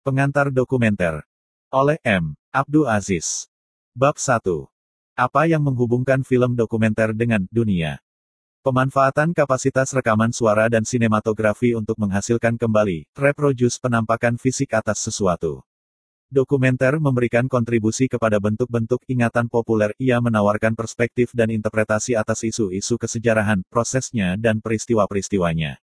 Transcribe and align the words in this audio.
Pengantar 0.00 0.48
dokumenter. 0.48 1.28
Oleh 1.68 2.00
M. 2.08 2.32
Abdul 2.48 2.88
Aziz. 2.88 3.52
Bab 3.92 4.16
1. 4.16 4.40
Apa 5.12 5.44
yang 5.44 5.60
menghubungkan 5.60 6.24
film 6.24 6.56
dokumenter 6.56 7.12
dengan 7.12 7.44
dunia? 7.52 8.00
Pemanfaatan 8.64 9.36
kapasitas 9.36 9.92
rekaman 9.92 10.32
suara 10.32 10.72
dan 10.72 10.88
sinematografi 10.88 11.76
untuk 11.76 12.00
menghasilkan 12.00 12.56
kembali, 12.56 13.12
reproduce 13.12 13.76
penampakan 13.76 14.40
fisik 14.40 14.72
atas 14.72 15.04
sesuatu. 15.04 15.60
Dokumenter 16.32 16.96
memberikan 16.96 17.44
kontribusi 17.44 18.08
kepada 18.08 18.40
bentuk-bentuk 18.40 19.04
ingatan 19.04 19.52
populer, 19.52 19.92
ia 20.00 20.16
menawarkan 20.16 20.80
perspektif 20.80 21.36
dan 21.36 21.52
interpretasi 21.52 22.16
atas 22.16 22.40
isu-isu 22.48 22.96
kesejarahan, 22.96 23.60
prosesnya 23.68 24.40
dan 24.40 24.64
peristiwa-peristiwanya. 24.64 25.76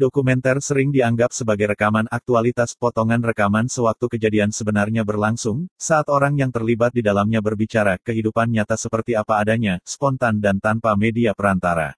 Dokumenter 0.00 0.56
sering 0.64 0.88
dianggap 0.88 1.28
sebagai 1.28 1.76
rekaman 1.76 2.08
aktualitas 2.08 2.72
potongan 2.72 3.20
rekaman 3.20 3.68
sewaktu 3.68 4.16
kejadian 4.16 4.48
sebenarnya 4.48 5.04
berlangsung, 5.04 5.68
saat 5.76 6.08
orang 6.08 6.40
yang 6.40 6.48
terlibat 6.48 6.96
di 6.96 7.04
dalamnya 7.04 7.44
berbicara 7.44 8.00
kehidupan 8.00 8.48
nyata 8.48 8.80
seperti 8.80 9.12
apa 9.12 9.36
adanya, 9.36 9.76
spontan 9.84 10.40
dan 10.40 10.56
tanpa 10.56 10.96
media 10.96 11.36
perantara. 11.36 11.92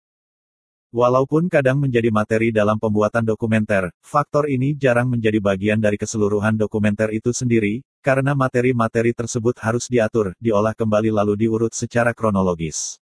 Walaupun 0.91 1.47
kadang 1.47 1.79
menjadi 1.79 2.11
materi 2.11 2.51
dalam 2.51 2.75
pembuatan 2.75 3.23
dokumenter, 3.23 3.95
faktor 4.03 4.51
ini 4.51 4.75
jarang 4.75 5.07
menjadi 5.07 5.39
bagian 5.39 5.79
dari 5.79 5.95
keseluruhan 5.95 6.59
dokumenter 6.59 7.15
itu 7.15 7.31
sendiri, 7.31 7.87
karena 8.03 8.35
materi-materi 8.35 9.15
tersebut 9.15 9.63
harus 9.63 9.87
diatur, 9.87 10.35
diolah 10.43 10.75
kembali 10.75 11.15
lalu 11.15 11.47
diurut 11.47 11.71
secara 11.71 12.11
kronologis. 12.11 12.99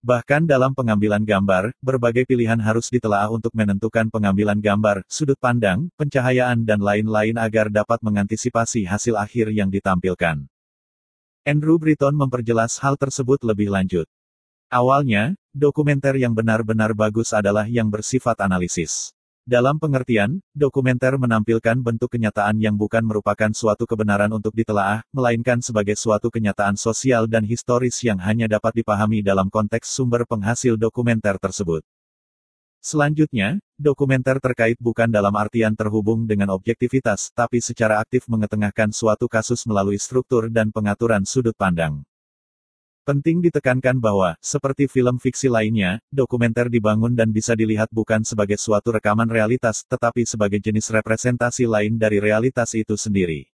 Bahkan 0.00 0.48
dalam 0.48 0.72
pengambilan 0.72 1.20
gambar, 1.20 1.76
berbagai 1.84 2.24
pilihan 2.24 2.56
harus 2.56 2.88
ditelaah 2.88 3.28
untuk 3.28 3.52
menentukan 3.52 4.08
pengambilan 4.08 4.56
gambar, 4.56 5.04
sudut 5.04 5.36
pandang, 5.36 5.92
pencahayaan 6.00 6.64
dan 6.64 6.80
lain-lain 6.80 7.36
agar 7.36 7.68
dapat 7.68 8.00
mengantisipasi 8.00 8.88
hasil 8.88 9.12
akhir 9.20 9.52
yang 9.52 9.68
ditampilkan. 9.68 10.48
Andrew 11.44 11.76
Britton 11.76 12.16
memperjelas 12.16 12.80
hal 12.80 12.96
tersebut 12.96 13.44
lebih 13.44 13.68
lanjut. 13.68 14.08
Awalnya, 14.72 15.36
dokumenter 15.52 16.16
yang 16.16 16.32
benar-benar 16.32 16.96
bagus 16.96 17.36
adalah 17.36 17.68
yang 17.68 17.92
bersifat 17.92 18.40
analisis. 18.40 19.12
Dalam 19.50 19.82
pengertian, 19.82 20.38
dokumenter 20.54 21.18
menampilkan 21.18 21.74
bentuk 21.82 22.14
kenyataan 22.14 22.62
yang 22.62 22.78
bukan 22.78 23.02
merupakan 23.02 23.50
suatu 23.50 23.82
kebenaran 23.82 24.30
untuk 24.30 24.54
ditelaah, 24.54 25.02
melainkan 25.10 25.58
sebagai 25.58 25.98
suatu 25.98 26.30
kenyataan 26.30 26.78
sosial 26.78 27.26
dan 27.26 27.42
historis 27.42 27.98
yang 28.06 28.22
hanya 28.22 28.46
dapat 28.46 28.78
dipahami 28.78 29.26
dalam 29.26 29.50
konteks 29.50 29.90
sumber 29.90 30.22
penghasil 30.22 30.78
dokumenter 30.78 31.34
tersebut. 31.42 31.82
Selanjutnya, 32.78 33.58
dokumenter 33.74 34.38
terkait 34.38 34.78
bukan 34.78 35.10
dalam 35.10 35.34
artian 35.34 35.74
terhubung 35.74 36.30
dengan 36.30 36.54
objektivitas, 36.54 37.34
tapi 37.34 37.58
secara 37.58 37.98
aktif 37.98 38.30
mengetengahkan 38.30 38.94
suatu 38.94 39.26
kasus 39.26 39.66
melalui 39.66 39.98
struktur 39.98 40.46
dan 40.46 40.70
pengaturan 40.70 41.26
sudut 41.26 41.58
pandang. 41.58 42.06
Penting 43.00 43.40
ditekankan 43.40 43.96
bahwa, 43.96 44.36
seperti 44.44 44.84
film 44.84 45.16
fiksi 45.16 45.48
lainnya, 45.48 46.04
dokumenter 46.12 46.68
dibangun 46.68 47.16
dan 47.16 47.32
bisa 47.32 47.56
dilihat 47.56 47.88
bukan 47.88 48.20
sebagai 48.20 48.60
suatu 48.60 48.92
rekaman 48.92 49.24
realitas, 49.24 49.88
tetapi 49.88 50.28
sebagai 50.28 50.60
jenis 50.60 50.92
representasi 50.92 51.64
lain 51.64 51.96
dari 51.96 52.20
realitas 52.20 52.76
itu 52.76 53.00
sendiri. 53.00 53.48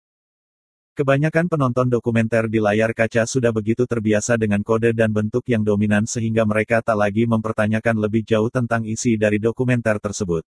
Kebanyakan 0.97 1.45
penonton 1.45 1.93
dokumenter 1.93 2.49
di 2.49 2.57
layar 2.57 2.89
kaca 2.89 3.23
sudah 3.29 3.53
begitu 3.53 3.85
terbiasa 3.85 4.33
dengan 4.33 4.65
kode 4.65 4.97
dan 4.97 5.13
bentuk 5.13 5.45
yang 5.45 5.61
dominan 5.61 6.09
sehingga 6.09 6.41
mereka 6.41 6.81
tak 6.81 6.97
lagi 6.97 7.29
mempertanyakan 7.29 8.01
lebih 8.01 8.25
jauh 8.25 8.49
tentang 8.49 8.81
isi 8.81 9.13
dari 9.13 9.37
dokumenter 9.37 10.01
tersebut. 10.01 10.41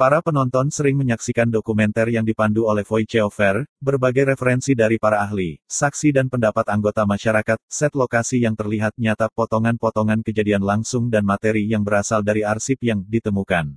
Para 0.00 0.24
penonton 0.24 0.72
sering 0.72 0.96
menyaksikan 0.96 1.52
dokumenter 1.52 2.08
yang 2.08 2.24
dipandu 2.24 2.64
oleh 2.64 2.88
voiceover, 2.88 3.68
berbagai 3.84 4.32
referensi 4.32 4.72
dari 4.72 4.96
para 4.96 5.20
ahli, 5.20 5.60
saksi 5.68 6.16
dan 6.16 6.32
pendapat 6.32 6.72
anggota 6.72 7.04
masyarakat, 7.04 7.60
set 7.68 7.92
lokasi 7.92 8.40
yang 8.40 8.56
terlihat 8.56 8.96
nyata, 8.96 9.28
potongan-potongan 9.28 10.24
kejadian 10.24 10.64
langsung 10.64 11.12
dan 11.12 11.28
materi 11.28 11.68
yang 11.68 11.84
berasal 11.84 12.24
dari 12.24 12.40
arsip 12.40 12.80
yang 12.80 13.04
ditemukan. 13.04 13.76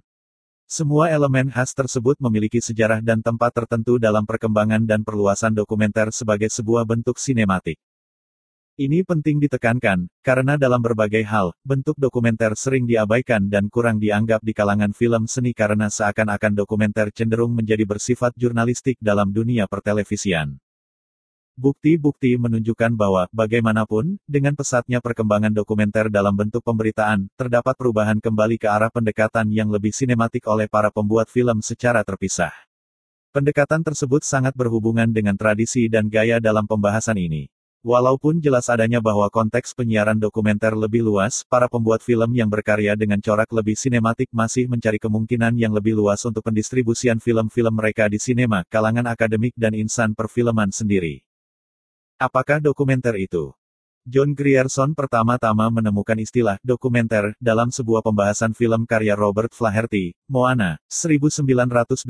Semua 0.64 1.12
elemen 1.12 1.52
khas 1.52 1.76
tersebut 1.76 2.16
memiliki 2.24 2.64
sejarah 2.64 3.04
dan 3.04 3.20
tempat 3.20 3.52
tertentu 3.52 4.00
dalam 4.00 4.24
perkembangan 4.24 4.80
dan 4.88 5.04
perluasan 5.04 5.52
dokumenter 5.52 6.08
sebagai 6.16 6.48
sebuah 6.48 6.88
bentuk 6.88 7.20
sinematik. 7.20 7.76
Ini 8.74 9.06
penting 9.06 9.38
ditekankan, 9.38 10.10
karena 10.26 10.58
dalam 10.58 10.82
berbagai 10.82 11.22
hal, 11.30 11.54
bentuk 11.62 11.94
dokumenter 11.94 12.58
sering 12.58 12.90
diabaikan 12.90 13.46
dan 13.46 13.70
kurang 13.70 14.02
dianggap 14.02 14.42
di 14.42 14.50
kalangan 14.50 14.98
film 14.98 15.30
seni 15.30 15.54
karena 15.54 15.94
seakan-akan 15.94 16.58
dokumenter 16.58 17.14
cenderung 17.14 17.54
menjadi 17.54 17.86
bersifat 17.86 18.34
jurnalistik 18.34 18.98
dalam 18.98 19.30
dunia 19.30 19.70
pertelevisian. 19.70 20.58
Bukti-bukti 21.54 22.34
menunjukkan 22.34 22.98
bahwa, 22.98 23.30
bagaimanapun, 23.30 24.18
dengan 24.26 24.58
pesatnya 24.58 25.06
perkembangan 25.06 25.54
dokumenter 25.54 26.10
dalam 26.10 26.34
bentuk 26.34 26.66
pemberitaan, 26.66 27.30
terdapat 27.38 27.78
perubahan 27.78 28.18
kembali 28.18 28.58
ke 28.58 28.66
arah 28.66 28.90
pendekatan 28.90 29.54
yang 29.54 29.70
lebih 29.70 29.94
sinematik 29.94 30.50
oleh 30.50 30.66
para 30.66 30.90
pembuat 30.90 31.30
film 31.30 31.62
secara 31.62 32.02
terpisah. 32.02 32.50
Pendekatan 33.30 33.86
tersebut 33.86 34.26
sangat 34.26 34.58
berhubungan 34.58 35.14
dengan 35.14 35.38
tradisi 35.38 35.86
dan 35.86 36.10
gaya 36.10 36.42
dalam 36.42 36.66
pembahasan 36.66 37.22
ini. 37.22 37.53
Walaupun 37.84 38.40
jelas 38.40 38.72
adanya 38.72 39.04
bahwa 39.04 39.28
konteks 39.28 39.76
penyiaran 39.76 40.16
dokumenter 40.16 40.72
lebih 40.72 41.04
luas, 41.04 41.44
para 41.44 41.68
pembuat 41.68 42.00
film 42.00 42.32
yang 42.32 42.48
berkarya 42.48 42.96
dengan 42.96 43.20
corak 43.20 43.52
lebih 43.52 43.76
sinematik 43.76 44.32
masih 44.32 44.72
mencari 44.72 44.96
kemungkinan 44.96 45.52
yang 45.60 45.76
lebih 45.76 45.92
luas 45.92 46.24
untuk 46.24 46.48
pendistribusian 46.48 47.20
film-film 47.20 47.76
mereka 47.76 48.08
di 48.08 48.24
sinema, 48.24 48.64
kalangan 48.72 49.04
akademik 49.12 49.52
dan 49.60 49.76
insan 49.76 50.16
perfilman 50.16 50.72
sendiri. 50.72 51.28
Apakah 52.16 52.64
dokumenter 52.64 53.20
itu? 53.20 53.52
John 54.04 54.36
Grierson 54.36 54.92
pertama-tama 55.00 55.72
menemukan 55.72 56.20
istilah 56.20 56.60
dokumenter 56.60 57.32
dalam 57.40 57.72
sebuah 57.72 58.04
pembahasan 58.04 58.52
film 58.52 58.84
karya 58.84 59.16
Robert 59.16 59.56
Flaherty, 59.56 60.12
Moana, 60.28 60.76
1925, 60.92 62.04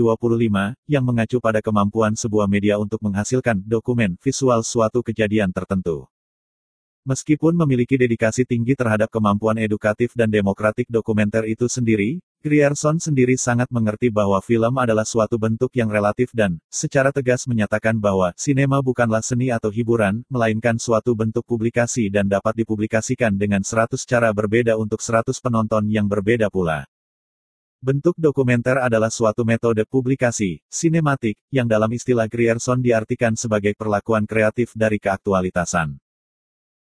yang 0.89 1.05
mengacu 1.05 1.37
pada 1.37 1.61
kemampuan 1.61 2.17
sebuah 2.17 2.49
media 2.49 2.81
untuk 2.81 2.97
menghasilkan 2.97 3.61
dokumen 3.61 4.17
visual 4.25 4.65
suatu 4.65 5.05
kejadian 5.05 5.53
tertentu. 5.53 6.09
Meskipun 7.05 7.53
memiliki 7.53 7.93
dedikasi 7.93 8.41
tinggi 8.41 8.73
terhadap 8.73 9.13
kemampuan 9.13 9.61
edukatif 9.61 10.17
dan 10.17 10.33
demokratik 10.33 10.89
dokumenter 10.89 11.45
itu 11.45 11.69
sendiri, 11.69 12.25
Grierson 12.43 12.99
sendiri 12.99 13.39
sangat 13.39 13.71
mengerti 13.71 14.11
bahwa 14.11 14.35
film 14.43 14.75
adalah 14.75 15.07
suatu 15.07 15.39
bentuk 15.39 15.71
yang 15.79 15.87
relatif 15.87 16.27
dan, 16.35 16.59
secara 16.67 17.07
tegas 17.15 17.47
menyatakan 17.47 17.95
bahwa, 17.95 18.35
sinema 18.35 18.83
bukanlah 18.83 19.23
seni 19.23 19.47
atau 19.47 19.71
hiburan, 19.71 20.27
melainkan 20.27 20.75
suatu 20.75 21.15
bentuk 21.15 21.47
publikasi 21.47 22.11
dan 22.11 22.27
dapat 22.27 22.59
dipublikasikan 22.59 23.39
dengan 23.39 23.63
100 23.63 23.95
cara 24.03 24.27
berbeda 24.35 24.75
untuk 24.75 24.99
100 24.99 25.39
penonton 25.39 25.87
yang 25.87 26.03
berbeda 26.03 26.51
pula. 26.51 26.83
Bentuk 27.79 28.19
dokumenter 28.19 28.75
adalah 28.75 29.07
suatu 29.07 29.47
metode 29.47 29.87
publikasi, 29.87 30.59
sinematik, 30.67 31.39
yang 31.47 31.71
dalam 31.71 31.95
istilah 31.95 32.27
Grierson 32.27 32.83
diartikan 32.83 33.39
sebagai 33.39 33.71
perlakuan 33.71 34.27
kreatif 34.27 34.75
dari 34.75 34.99
keaktualitasan. 34.99 35.95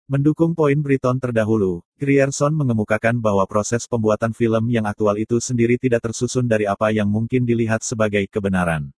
Mendukung 0.05 0.53
poin 0.53 0.77
Briton 0.77 1.17
terdahulu, 1.17 1.81
Grierson 1.97 2.53
mengemukakan 2.53 3.17
bahwa 3.17 3.41
proses 3.49 3.89
pembuatan 3.89 4.37
film 4.37 4.69
yang 4.69 4.85
aktual 4.85 5.17
itu 5.17 5.41
sendiri 5.41 5.81
tidak 5.81 6.05
tersusun 6.05 6.45
dari 6.45 6.69
apa 6.69 6.93
yang 6.93 7.09
mungkin 7.09 7.41
dilihat 7.41 7.81
sebagai 7.81 8.21
kebenaran. 8.29 8.93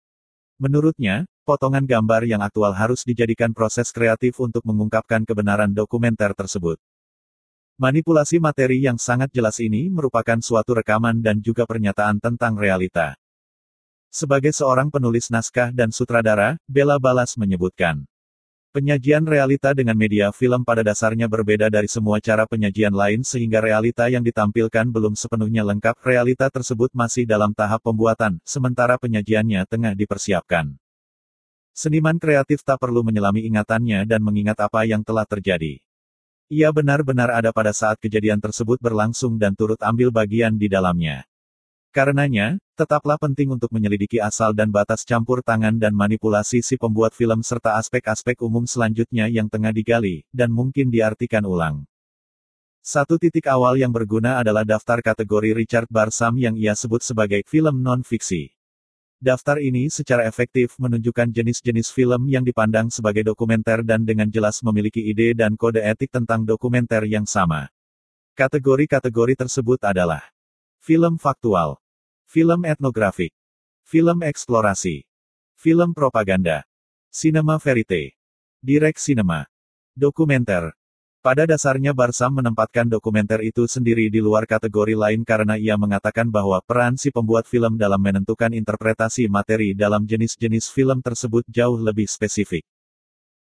Menurutnya, 0.58 1.30
potongan 1.46 1.86
gambar 1.86 2.26
yang 2.26 2.42
aktual 2.42 2.74
harus 2.74 3.06
dijadikan 3.06 3.54
proses 3.54 3.94
kreatif 3.94 4.42
untuk 4.42 4.66
mengungkapkan 4.66 5.30
kebenaran 5.30 5.78
dokumenter 5.78 6.34
tersebut. 6.34 6.82
Manipulasi 7.78 8.42
materi 8.42 8.82
yang 8.82 8.98
sangat 8.98 9.30
jelas 9.30 9.62
ini 9.62 9.94
merupakan 9.94 10.42
suatu 10.42 10.74
rekaman 10.74 11.22
dan 11.22 11.38
juga 11.38 11.70
pernyataan 11.70 12.18
tentang 12.18 12.58
realita. 12.58 13.14
Sebagai 14.10 14.58
seorang 14.58 14.90
penulis 14.90 15.30
naskah 15.30 15.70
dan 15.70 15.94
sutradara, 15.94 16.58
Bella 16.66 16.98
Balas 16.98 17.38
menyebutkan, 17.38 18.10
Penyajian 18.76 19.24
realita 19.24 19.72
dengan 19.72 19.96
media 19.96 20.36
film 20.36 20.68
pada 20.68 20.84
dasarnya 20.84 21.32
berbeda 21.32 21.72
dari 21.72 21.88
semua 21.88 22.20
cara 22.20 22.44
penyajian 22.44 22.92
lain 22.92 23.24
sehingga 23.24 23.64
realita 23.64 24.12
yang 24.12 24.20
ditampilkan 24.20 24.92
belum 24.92 25.16
sepenuhnya 25.16 25.64
lengkap. 25.64 25.96
Realita 26.04 26.52
tersebut 26.52 26.92
masih 26.92 27.24
dalam 27.24 27.56
tahap 27.56 27.80
pembuatan, 27.80 28.36
sementara 28.44 29.00
penyajiannya 29.00 29.64
tengah 29.64 29.96
dipersiapkan. 29.96 30.76
Seniman 31.72 32.20
kreatif 32.20 32.68
tak 32.68 32.84
perlu 32.84 33.00
menyelami 33.00 33.48
ingatannya 33.48 34.04
dan 34.04 34.20
mengingat 34.20 34.60
apa 34.60 34.84
yang 34.84 35.08
telah 35.08 35.24
terjadi. 35.24 35.80
Ia 36.52 36.68
benar-benar 36.76 37.32
ada 37.32 37.56
pada 37.56 37.72
saat 37.72 37.96
kejadian 38.04 38.44
tersebut 38.44 38.84
berlangsung 38.84 39.40
dan 39.40 39.56
turut 39.56 39.80
ambil 39.88 40.12
bagian 40.12 40.52
di 40.60 40.68
dalamnya. 40.68 41.24
Karenanya, 41.96 42.60
tetaplah 42.76 43.16
penting 43.16 43.56
untuk 43.56 43.72
menyelidiki 43.72 44.20
asal 44.20 44.52
dan 44.52 44.68
batas 44.68 45.08
campur 45.08 45.40
tangan 45.40 45.80
dan 45.80 45.96
manipulasi 45.96 46.60
si 46.60 46.76
pembuat 46.76 47.16
film 47.16 47.40
serta 47.40 47.80
aspek-aspek 47.80 48.44
umum 48.44 48.68
selanjutnya 48.68 49.32
yang 49.32 49.48
tengah 49.48 49.72
digali, 49.72 50.28
dan 50.36 50.52
mungkin 50.52 50.92
diartikan 50.92 51.48
ulang. 51.48 51.88
Satu 52.86 53.18
titik 53.18 53.50
awal 53.50 53.82
yang 53.82 53.90
berguna 53.90 54.38
adalah 54.44 54.62
daftar 54.62 55.02
kategori 55.02 55.58
Richard 55.58 55.90
Barsam 55.90 56.38
yang 56.38 56.54
ia 56.54 56.78
sebut 56.78 57.02
sebagai 57.02 57.42
film 57.50 57.82
non-fiksi. 57.82 58.54
Daftar 59.18 59.58
ini 59.64 59.90
secara 59.90 60.28
efektif 60.28 60.76
menunjukkan 60.78 61.32
jenis-jenis 61.32 61.90
film 61.90 62.28
yang 62.30 62.46
dipandang 62.46 62.94
sebagai 62.94 63.26
dokumenter 63.26 63.82
dan 63.82 64.04
dengan 64.04 64.30
jelas 64.30 64.60
memiliki 64.62 65.02
ide 65.02 65.34
dan 65.34 65.58
kode 65.58 65.82
etik 65.82 66.14
tentang 66.14 66.46
dokumenter 66.46 67.08
yang 67.10 67.26
sama. 67.26 67.72
Kategori-kategori 68.36 69.48
tersebut 69.48 69.82
adalah 69.82 70.22
film 70.84 71.16
faktual, 71.18 71.82
film 72.36 72.68
etnografik, 72.68 73.32
film 73.88 74.20
eksplorasi, 74.20 75.08
film 75.56 75.96
propaganda, 75.96 76.68
cinema 77.08 77.56
verite, 77.56 78.20
direct 78.60 79.00
cinema, 79.00 79.48
dokumenter, 79.96 80.76
pada 81.24 81.48
dasarnya 81.48 81.96
Barsam 81.96 82.36
menempatkan 82.36 82.92
dokumenter 82.92 83.40
itu 83.40 83.64
sendiri 83.72 84.12
di 84.12 84.20
luar 84.20 84.44
kategori 84.44 85.00
lain 85.00 85.24
karena 85.24 85.56
ia 85.56 85.80
mengatakan 85.80 86.28
bahwa 86.28 86.60
peran 86.60 87.00
si 87.00 87.08
pembuat 87.08 87.48
film 87.48 87.80
dalam 87.80 88.04
menentukan 88.04 88.52
interpretasi 88.52 89.32
materi 89.32 89.72
dalam 89.72 90.04
jenis-jenis 90.04 90.68
film 90.76 91.00
tersebut 91.00 91.48
jauh 91.48 91.80
lebih 91.80 92.12
spesifik. 92.12 92.68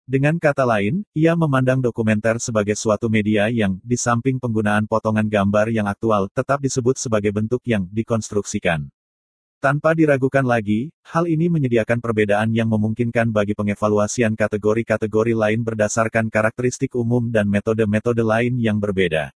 Dengan 0.07 0.39
kata 0.39 0.63
lain, 0.63 1.03
ia 1.19 1.35
memandang 1.35 1.83
dokumenter 1.83 2.39
sebagai 2.39 2.79
suatu 2.79 3.11
media 3.11 3.51
yang, 3.51 3.75
di 3.83 3.99
samping 3.99 4.39
penggunaan 4.39 4.87
potongan 4.87 5.27
gambar 5.27 5.67
yang 5.75 5.91
aktual, 5.91 6.31
tetap 6.31 6.63
disebut 6.63 6.95
sebagai 6.95 7.35
bentuk 7.35 7.59
yang 7.67 7.91
dikonstruksikan. 7.91 8.87
Tanpa 9.59 9.99
diragukan 9.99 10.47
lagi, 10.47 10.95
hal 11.11 11.27
ini 11.27 11.51
menyediakan 11.51 11.99
perbedaan 11.99 12.55
yang 12.55 12.71
memungkinkan 12.71 13.35
bagi 13.35 13.59
pengevaluasian 13.59 14.39
kategori-kategori 14.39 15.35
lain 15.35 15.67
berdasarkan 15.67 16.31
karakteristik 16.31 16.95
umum 16.95 17.27
dan 17.27 17.51
metode-metode 17.51 18.23
lain 18.23 18.63
yang 18.63 18.79
berbeda. 18.79 19.35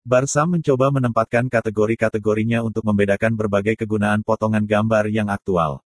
Barsam 0.00 0.56
mencoba 0.56 0.96
menempatkan 0.96 1.52
kategori-kategorinya 1.52 2.64
untuk 2.64 2.88
membedakan 2.88 3.36
berbagai 3.36 3.76
kegunaan 3.84 4.24
potongan 4.24 4.64
gambar 4.64 5.12
yang 5.12 5.28
aktual. 5.28 5.83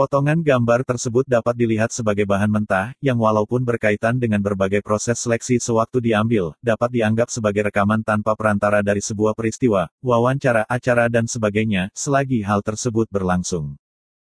Potongan 0.00 0.40
gambar 0.40 0.80
tersebut 0.88 1.28
dapat 1.28 1.52
dilihat 1.52 1.92
sebagai 1.92 2.24
bahan 2.24 2.48
mentah, 2.48 2.96
yang 3.04 3.20
walaupun 3.20 3.60
berkaitan 3.60 4.16
dengan 4.16 4.40
berbagai 4.40 4.80
proses 4.80 5.20
seleksi 5.20 5.60
sewaktu 5.60 6.00
diambil, 6.00 6.56
dapat 6.64 6.88
dianggap 6.88 7.28
sebagai 7.28 7.68
rekaman 7.68 8.00
tanpa 8.00 8.32
perantara 8.32 8.80
dari 8.80 9.04
sebuah 9.04 9.36
peristiwa, 9.36 9.92
wawancara, 10.00 10.64
acara 10.72 11.12
dan 11.12 11.28
sebagainya, 11.28 11.92
selagi 11.92 12.40
hal 12.40 12.64
tersebut 12.64 13.12
berlangsung. 13.12 13.76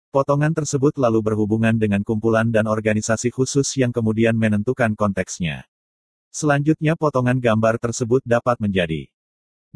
Potongan 0.07 0.55
tersebut 0.55 0.95
lalu 0.95 1.19
berhubungan 1.19 1.75
dengan 1.75 1.99
kumpulan 1.99 2.47
dan 2.47 2.63
organisasi 2.63 3.27
khusus 3.35 3.67
yang 3.75 3.91
kemudian 3.91 4.39
menentukan 4.39 4.95
konteksnya. 4.95 5.67
Selanjutnya 6.31 6.95
potongan 6.95 7.43
gambar 7.43 7.75
tersebut 7.75 8.23
dapat 8.23 8.55
menjadi 8.63 9.11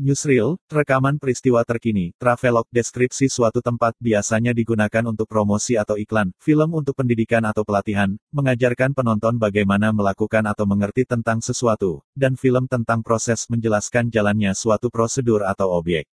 Newsreel, 0.01 0.57
rekaman 0.65 1.21
peristiwa 1.21 1.61
terkini, 1.61 2.09
travelog, 2.17 2.65
deskripsi 2.73 3.29
suatu 3.29 3.61
tempat 3.61 3.93
biasanya 4.01 4.49
digunakan 4.49 5.05
untuk 5.05 5.29
promosi 5.29 5.77
atau 5.77 5.93
iklan, 5.93 6.33
film 6.41 6.73
untuk 6.73 6.97
pendidikan 6.97 7.45
atau 7.45 7.61
pelatihan, 7.61 8.17
mengajarkan 8.33 8.97
penonton 8.97 9.37
bagaimana 9.37 9.93
melakukan 9.93 10.41
atau 10.49 10.65
mengerti 10.65 11.05
tentang 11.05 11.37
sesuatu, 11.37 12.01
dan 12.17 12.33
film 12.33 12.65
tentang 12.65 13.05
proses 13.05 13.45
menjelaskan 13.53 14.09
jalannya 14.09 14.57
suatu 14.57 14.89
prosedur 14.89 15.45
atau 15.45 15.69
objek. 15.69 16.09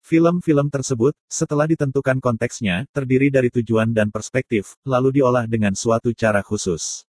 Film-film 0.00 0.72
tersebut, 0.72 1.12
setelah 1.28 1.68
ditentukan 1.68 2.16
konteksnya, 2.16 2.88
terdiri 2.96 3.28
dari 3.28 3.52
tujuan 3.52 3.92
dan 3.92 4.08
perspektif, 4.08 4.72
lalu 4.88 5.20
diolah 5.20 5.44
dengan 5.44 5.76
suatu 5.76 6.16
cara 6.16 6.40
khusus. 6.40 7.05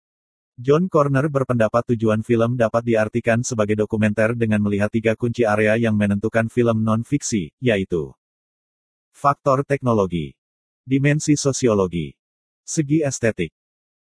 John 0.62 0.86
Corner 0.86 1.26
berpendapat 1.26 1.90
tujuan 1.90 2.22
film 2.22 2.54
dapat 2.54 2.86
diartikan 2.86 3.42
sebagai 3.42 3.74
dokumenter 3.74 4.38
dengan 4.38 4.62
melihat 4.62 4.94
tiga 4.94 5.18
kunci 5.18 5.42
area 5.42 5.74
yang 5.74 5.98
menentukan 5.98 6.46
film 6.46 6.86
non-fiksi, 6.86 7.50
yaitu 7.58 8.14
faktor 9.10 9.66
teknologi, 9.66 10.38
dimensi 10.86 11.34
sosiologi, 11.34 12.14
segi 12.62 13.02
estetik. 13.02 13.50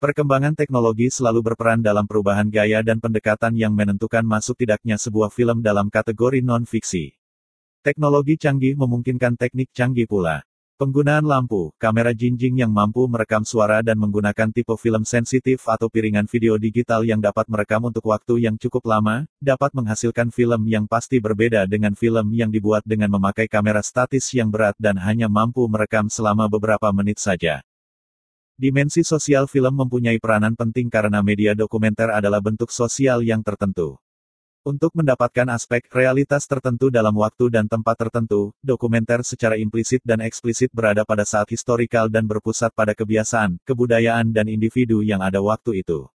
Perkembangan 0.03 0.51
teknologi 0.59 1.07
selalu 1.07 1.39
berperan 1.47 1.79
dalam 1.79 2.03
perubahan 2.03 2.51
gaya 2.51 2.83
dan 2.83 3.00
pendekatan 3.00 3.56
yang 3.56 3.71
menentukan 3.71 4.27
masuk 4.27 4.59
tidaknya 4.59 5.00
sebuah 5.00 5.31
film 5.31 5.63
dalam 5.63 5.88
kategori 5.88 6.44
non-fiksi. 6.44 7.15
Teknologi 7.79 8.35
canggih 8.35 8.75
memungkinkan 8.75 9.39
teknik 9.39 9.71
canggih 9.71 10.11
pula. 10.11 10.44
Penggunaan 10.80 11.28
lampu, 11.28 11.76
kamera 11.76 12.16
jinjing 12.16 12.64
yang 12.64 12.72
mampu 12.72 13.04
merekam 13.04 13.44
suara 13.44 13.84
dan 13.84 14.00
menggunakan 14.00 14.48
tipe 14.48 14.72
film 14.80 15.04
sensitif 15.04 15.68
atau 15.68 15.92
piringan 15.92 16.24
video 16.24 16.56
digital 16.56 17.04
yang 17.04 17.20
dapat 17.20 17.52
merekam 17.52 17.92
untuk 17.92 18.08
waktu 18.08 18.48
yang 18.48 18.56
cukup 18.56 18.88
lama, 18.88 19.28
dapat 19.44 19.76
menghasilkan 19.76 20.31
film 20.31 20.64
yang 20.72 20.88
pasti 20.88 21.20
berbeda 21.20 21.68
dengan 21.68 22.00
film 22.00 22.31
yang 22.31 22.48
dibuat 22.48 22.88
dengan 22.88 23.12
memakai 23.12 23.52
kamera 23.52 23.84
statis 23.84 24.31
yang 24.31 24.48
berat 24.48 24.72
dan 24.80 24.96
hanya 25.04 25.28
mampu 25.28 25.68
merekam 25.68 26.08
selama 26.08 26.48
beberapa 26.48 26.88
menit 26.96 27.20
saja. 27.20 27.60
Dimensi 28.56 29.04
sosial 29.04 29.52
film 29.52 29.84
mempunyai 29.84 30.16
peranan 30.16 30.56
penting 30.56 30.88
karena 30.88 31.20
media 31.20 31.52
dokumenter 31.60 32.08
adalah 32.08 32.40
bentuk 32.40 32.72
sosial 32.72 33.20
yang 33.20 33.44
tertentu. 33.44 34.00
Untuk 34.59 34.91
mendapatkan 34.91 35.47
aspek 35.56 35.88
realitas 35.88 36.44
tertentu 36.44 36.91
dalam 36.91 37.15
waktu 37.15 37.47
dan 37.47 37.71
tempat 37.71 37.95
tertentu, 37.95 38.51
dokumenter 38.59 39.23
secara 39.23 39.56
implisit 39.56 40.03
dan 40.03 40.19
eksplisit 40.19 40.67
berada 40.75 41.07
pada 41.07 41.23
saat 41.23 41.47
historikal 41.47 42.11
dan 42.11 42.27
berpusat 42.27 42.75
pada 42.75 42.91
kebiasaan, 42.91 43.56
kebudayaan 43.63 44.35
dan 44.35 44.51
individu 44.51 45.00
yang 45.00 45.23
ada 45.23 45.39
waktu 45.39 45.79
itu. 45.79 46.11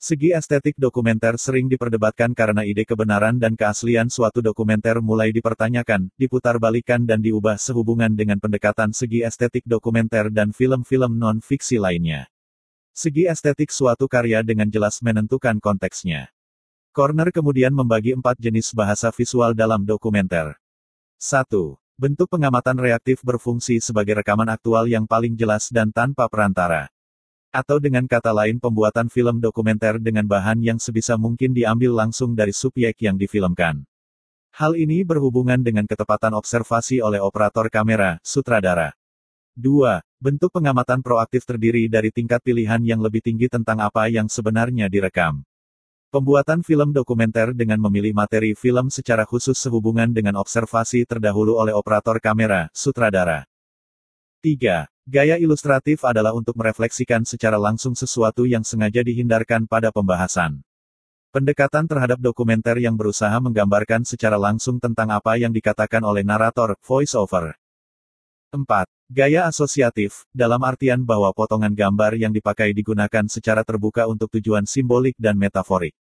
Segi 0.00 0.32
estetik 0.32 0.80
dokumenter 0.80 1.36
sering 1.36 1.68
diperdebatkan 1.68 2.32
karena 2.32 2.64
ide 2.64 2.88
kebenaran 2.88 3.36
dan 3.36 3.52
keaslian 3.52 4.08
suatu 4.08 4.40
dokumenter 4.40 5.04
mulai 5.04 5.28
dipertanyakan, 5.28 6.08
diputarbalikkan 6.16 7.04
dan 7.04 7.20
diubah 7.20 7.60
sehubungan 7.60 8.16
dengan 8.16 8.40
pendekatan 8.40 8.96
segi 8.96 9.28
estetik 9.28 9.68
dokumenter 9.68 10.32
dan 10.32 10.56
film-film 10.56 11.20
non-fiksi 11.20 11.76
lainnya. 11.76 12.32
Segi 12.96 13.28
estetik 13.28 13.68
suatu 13.68 14.08
karya 14.08 14.40
dengan 14.40 14.72
jelas 14.72 15.04
menentukan 15.04 15.60
konteksnya. 15.60 16.31
Corner 16.92 17.32
kemudian 17.32 17.72
membagi 17.72 18.12
empat 18.12 18.36
jenis 18.36 18.76
bahasa 18.76 19.08
visual 19.08 19.56
dalam 19.56 19.80
dokumenter. 19.80 20.60
1. 21.16 21.48
Bentuk 21.96 22.28
pengamatan 22.28 22.76
reaktif 22.76 23.24
berfungsi 23.24 23.80
sebagai 23.80 24.20
rekaman 24.20 24.52
aktual 24.52 24.84
yang 24.84 25.08
paling 25.08 25.32
jelas 25.32 25.72
dan 25.72 25.88
tanpa 25.88 26.28
perantara. 26.28 26.92
Atau 27.48 27.80
dengan 27.80 28.04
kata 28.04 28.36
lain 28.36 28.60
pembuatan 28.60 29.08
film 29.08 29.40
dokumenter 29.40 29.96
dengan 30.04 30.28
bahan 30.28 30.60
yang 30.60 30.76
sebisa 30.76 31.16
mungkin 31.16 31.56
diambil 31.56 31.96
langsung 31.96 32.36
dari 32.36 32.52
subjek 32.52 33.00
yang 33.00 33.16
difilmkan. 33.16 33.88
Hal 34.52 34.76
ini 34.76 35.00
berhubungan 35.00 35.64
dengan 35.64 35.88
ketepatan 35.88 36.36
observasi 36.36 37.00
oleh 37.00 37.24
operator 37.24 37.72
kamera, 37.72 38.20
sutradara. 38.20 38.92
2. 39.56 39.96
Bentuk 40.20 40.52
pengamatan 40.52 41.00
proaktif 41.00 41.48
terdiri 41.48 41.88
dari 41.88 42.12
tingkat 42.12 42.44
pilihan 42.44 42.84
yang 42.84 43.00
lebih 43.00 43.24
tinggi 43.24 43.48
tentang 43.48 43.80
apa 43.80 44.12
yang 44.12 44.28
sebenarnya 44.28 44.92
direkam. 44.92 45.40
Pembuatan 46.12 46.60
film 46.60 46.92
dokumenter 46.92 47.56
dengan 47.56 47.80
memilih 47.80 48.12
materi 48.12 48.52
film 48.52 48.92
secara 48.92 49.24
khusus 49.24 49.56
sehubungan 49.56 50.12
dengan 50.12 50.36
observasi 50.44 51.08
terdahulu 51.08 51.56
oleh 51.56 51.72
operator 51.72 52.20
kamera, 52.20 52.68
sutradara. 52.76 53.48
3. 54.44 54.92
Gaya 55.08 55.40
ilustratif 55.40 56.04
adalah 56.04 56.36
untuk 56.36 56.52
merefleksikan 56.60 57.24
secara 57.24 57.56
langsung 57.56 57.96
sesuatu 57.96 58.44
yang 58.44 58.60
sengaja 58.60 59.00
dihindarkan 59.00 59.64
pada 59.64 59.88
pembahasan. 59.88 60.60
Pendekatan 61.32 61.88
terhadap 61.88 62.20
dokumenter 62.20 62.76
yang 62.76 62.92
berusaha 62.92 63.32
menggambarkan 63.40 64.04
secara 64.04 64.36
langsung 64.36 64.76
tentang 64.76 65.16
apa 65.16 65.40
yang 65.40 65.48
dikatakan 65.48 66.04
oleh 66.04 66.20
narator, 66.28 66.76
voice-over. 66.84 67.56
4. 68.52 68.68
Gaya 69.08 69.48
asosiatif, 69.48 70.28
dalam 70.28 70.60
artian 70.60 71.00
bahwa 71.08 71.32
potongan 71.32 71.72
gambar 71.72 72.20
yang 72.20 72.36
dipakai 72.36 72.76
digunakan 72.76 73.24
secara 73.32 73.64
terbuka 73.64 74.04
untuk 74.04 74.28
tujuan 74.36 74.68
simbolik 74.68 75.16
dan 75.16 75.40
metaforik. 75.40 75.96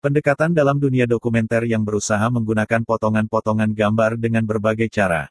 Pendekatan 0.00 0.56
dalam 0.56 0.80
dunia 0.80 1.04
dokumenter 1.04 1.68
yang 1.68 1.84
berusaha 1.84 2.24
menggunakan 2.32 2.88
potongan-potongan 2.88 3.68
gambar 3.76 4.16
dengan 4.16 4.48
berbagai 4.48 4.88
cara. 4.88 5.28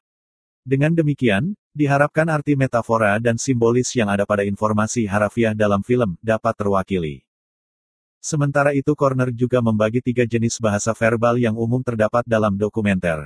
Dengan 0.61 0.93
demikian, 0.93 1.57
diharapkan 1.73 2.29
arti 2.29 2.53
metafora 2.53 3.17
dan 3.17 3.41
simbolis 3.41 3.89
yang 3.97 4.13
ada 4.13 4.29
pada 4.29 4.45
informasi 4.45 5.09
harafiah 5.09 5.57
dalam 5.57 5.81
film 5.81 6.13
dapat 6.21 6.53
terwakili. 6.53 7.25
Sementara 8.21 8.77
itu 8.77 8.93
Corner 8.93 9.33
juga 9.33 9.57
membagi 9.57 10.05
tiga 10.05 10.29
jenis 10.29 10.61
bahasa 10.61 10.93
verbal 10.93 11.41
yang 11.41 11.57
umum 11.57 11.81
terdapat 11.81 12.21
dalam 12.29 12.53
dokumenter. 12.53 13.25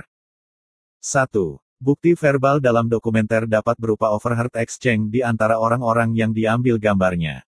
1. 1.04 1.28
Bukti 1.76 2.16
verbal 2.16 2.64
dalam 2.64 2.88
dokumenter 2.88 3.44
dapat 3.44 3.76
berupa 3.76 4.16
overheard 4.16 4.56
exchange 4.56 5.12
di 5.12 5.20
antara 5.20 5.60
orang-orang 5.60 6.16
yang 6.16 6.32
diambil 6.32 6.80
gambarnya. 6.80 7.44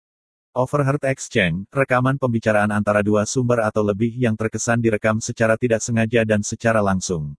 Overheard 0.51 1.07
exchange, 1.07 1.71
rekaman 1.71 2.19
pembicaraan 2.19 2.75
antara 2.75 3.07
dua 3.07 3.23
sumber 3.23 3.63
atau 3.63 3.87
lebih 3.87 4.11
yang 4.19 4.35
terkesan 4.35 4.83
direkam 4.83 5.23
secara 5.23 5.55
tidak 5.55 5.79
sengaja 5.79 6.27
dan 6.27 6.43
secara 6.43 6.83
langsung. 6.83 7.39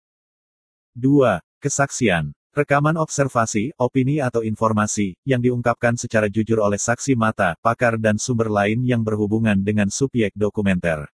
2. 0.96 1.44
Kesaksian. 1.60 2.32
Rekaman 2.56 2.96
observasi, 2.96 3.76
opini 3.76 4.24
atau 4.24 4.48
informasi, 4.48 5.20
yang 5.28 5.44
diungkapkan 5.44 6.00
secara 6.00 6.32
jujur 6.32 6.64
oleh 6.64 6.80
saksi 6.80 7.12
mata, 7.20 7.60
pakar 7.60 8.00
dan 8.00 8.16
sumber 8.16 8.48
lain 8.48 8.80
yang 8.88 9.04
berhubungan 9.04 9.60
dengan 9.60 9.92
subjek 9.92 10.32
dokumenter. 10.32 11.12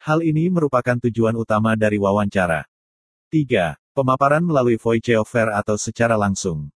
Hal 0.00 0.24
ini 0.24 0.48
merupakan 0.48 0.96
tujuan 1.04 1.36
utama 1.36 1.76
dari 1.76 2.00
wawancara. 2.00 2.64
3. 3.28 3.76
Pemaparan 3.92 4.40
melalui 4.40 4.80
voice-over 4.80 5.52
atau 5.52 5.76
secara 5.76 6.16
langsung. 6.16 6.72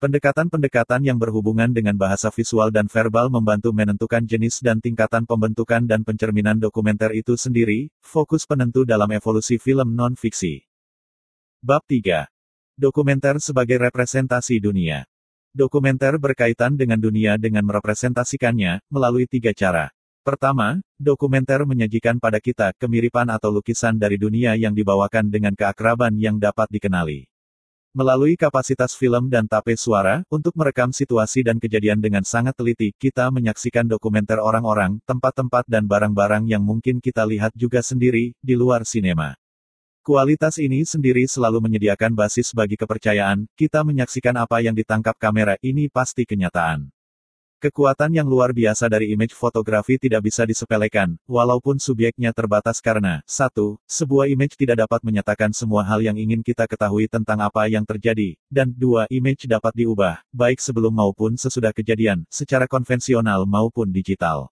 Pendekatan-pendekatan 0.00 1.04
yang 1.04 1.20
berhubungan 1.20 1.76
dengan 1.76 1.92
bahasa 1.92 2.32
visual 2.32 2.72
dan 2.72 2.88
verbal 2.88 3.28
membantu 3.28 3.68
menentukan 3.76 4.24
jenis 4.24 4.64
dan 4.64 4.80
tingkatan 4.80 5.28
pembentukan 5.28 5.84
dan 5.84 6.08
pencerminan 6.08 6.56
dokumenter 6.56 7.12
itu 7.12 7.36
sendiri, 7.36 7.92
fokus 8.00 8.48
penentu 8.48 8.88
dalam 8.88 9.12
evolusi 9.12 9.60
film 9.60 9.92
non-fiksi. 9.92 10.64
Bab 11.60 11.84
3. 11.84 12.32
Dokumenter 12.80 13.44
sebagai 13.44 13.76
representasi 13.76 14.56
dunia. 14.56 15.04
Dokumenter 15.52 16.16
berkaitan 16.16 16.80
dengan 16.80 16.96
dunia 16.96 17.36
dengan 17.36 17.68
merepresentasikannya, 17.68 18.80
melalui 18.88 19.28
tiga 19.28 19.52
cara. 19.52 19.92
Pertama, 20.24 20.80
dokumenter 20.96 21.68
menyajikan 21.68 22.16
pada 22.16 22.40
kita 22.40 22.72
kemiripan 22.80 23.28
atau 23.28 23.52
lukisan 23.52 24.00
dari 24.00 24.16
dunia 24.16 24.56
yang 24.56 24.72
dibawakan 24.72 25.28
dengan 25.28 25.52
keakraban 25.52 26.16
yang 26.16 26.40
dapat 26.40 26.72
dikenali. 26.72 27.29
Melalui 27.90 28.38
kapasitas 28.38 28.94
film 28.94 29.26
dan 29.26 29.50
tape 29.50 29.74
suara, 29.74 30.22
untuk 30.30 30.54
merekam 30.54 30.94
situasi 30.94 31.42
dan 31.42 31.58
kejadian 31.58 31.98
dengan 31.98 32.22
sangat 32.22 32.54
teliti, 32.54 32.94
kita 32.94 33.26
menyaksikan 33.34 33.82
dokumenter 33.82 34.38
orang-orang, 34.38 35.02
tempat-tempat 35.02 35.66
dan 35.66 35.90
barang-barang 35.90 36.46
yang 36.46 36.62
mungkin 36.62 37.02
kita 37.02 37.26
lihat 37.26 37.50
juga 37.58 37.82
sendiri, 37.82 38.30
di 38.38 38.54
luar 38.54 38.86
sinema. 38.86 39.34
Kualitas 40.06 40.62
ini 40.62 40.86
sendiri 40.86 41.26
selalu 41.26 41.66
menyediakan 41.66 42.14
basis 42.14 42.54
bagi 42.54 42.78
kepercayaan, 42.78 43.50
kita 43.58 43.82
menyaksikan 43.82 44.38
apa 44.38 44.62
yang 44.62 44.78
ditangkap 44.78 45.18
kamera, 45.18 45.58
ini 45.58 45.90
pasti 45.90 46.22
kenyataan. 46.22 46.94
Kekuatan 47.60 48.16
yang 48.16 48.24
luar 48.24 48.56
biasa 48.56 48.88
dari 48.88 49.12
image 49.12 49.36
fotografi 49.36 50.00
tidak 50.00 50.32
bisa 50.32 50.48
disepelekan, 50.48 51.20
walaupun 51.28 51.76
subjeknya 51.76 52.32
terbatas 52.32 52.80
karena, 52.80 53.20
satu, 53.28 53.76
sebuah 53.84 54.32
image 54.32 54.56
tidak 54.56 54.88
dapat 54.88 55.04
menyatakan 55.04 55.52
semua 55.52 55.84
hal 55.84 56.00
yang 56.00 56.16
ingin 56.16 56.40
kita 56.40 56.64
ketahui 56.64 57.04
tentang 57.04 57.36
apa 57.44 57.68
yang 57.68 57.84
terjadi, 57.84 58.32
dan 58.48 58.72
dua, 58.72 59.04
image 59.12 59.44
dapat 59.44 59.76
diubah, 59.76 60.24
baik 60.32 60.56
sebelum 60.56 60.88
maupun 60.88 61.36
sesudah 61.36 61.76
kejadian, 61.76 62.24
secara 62.32 62.64
konvensional 62.64 63.44
maupun 63.44 63.92
digital. 63.92 64.48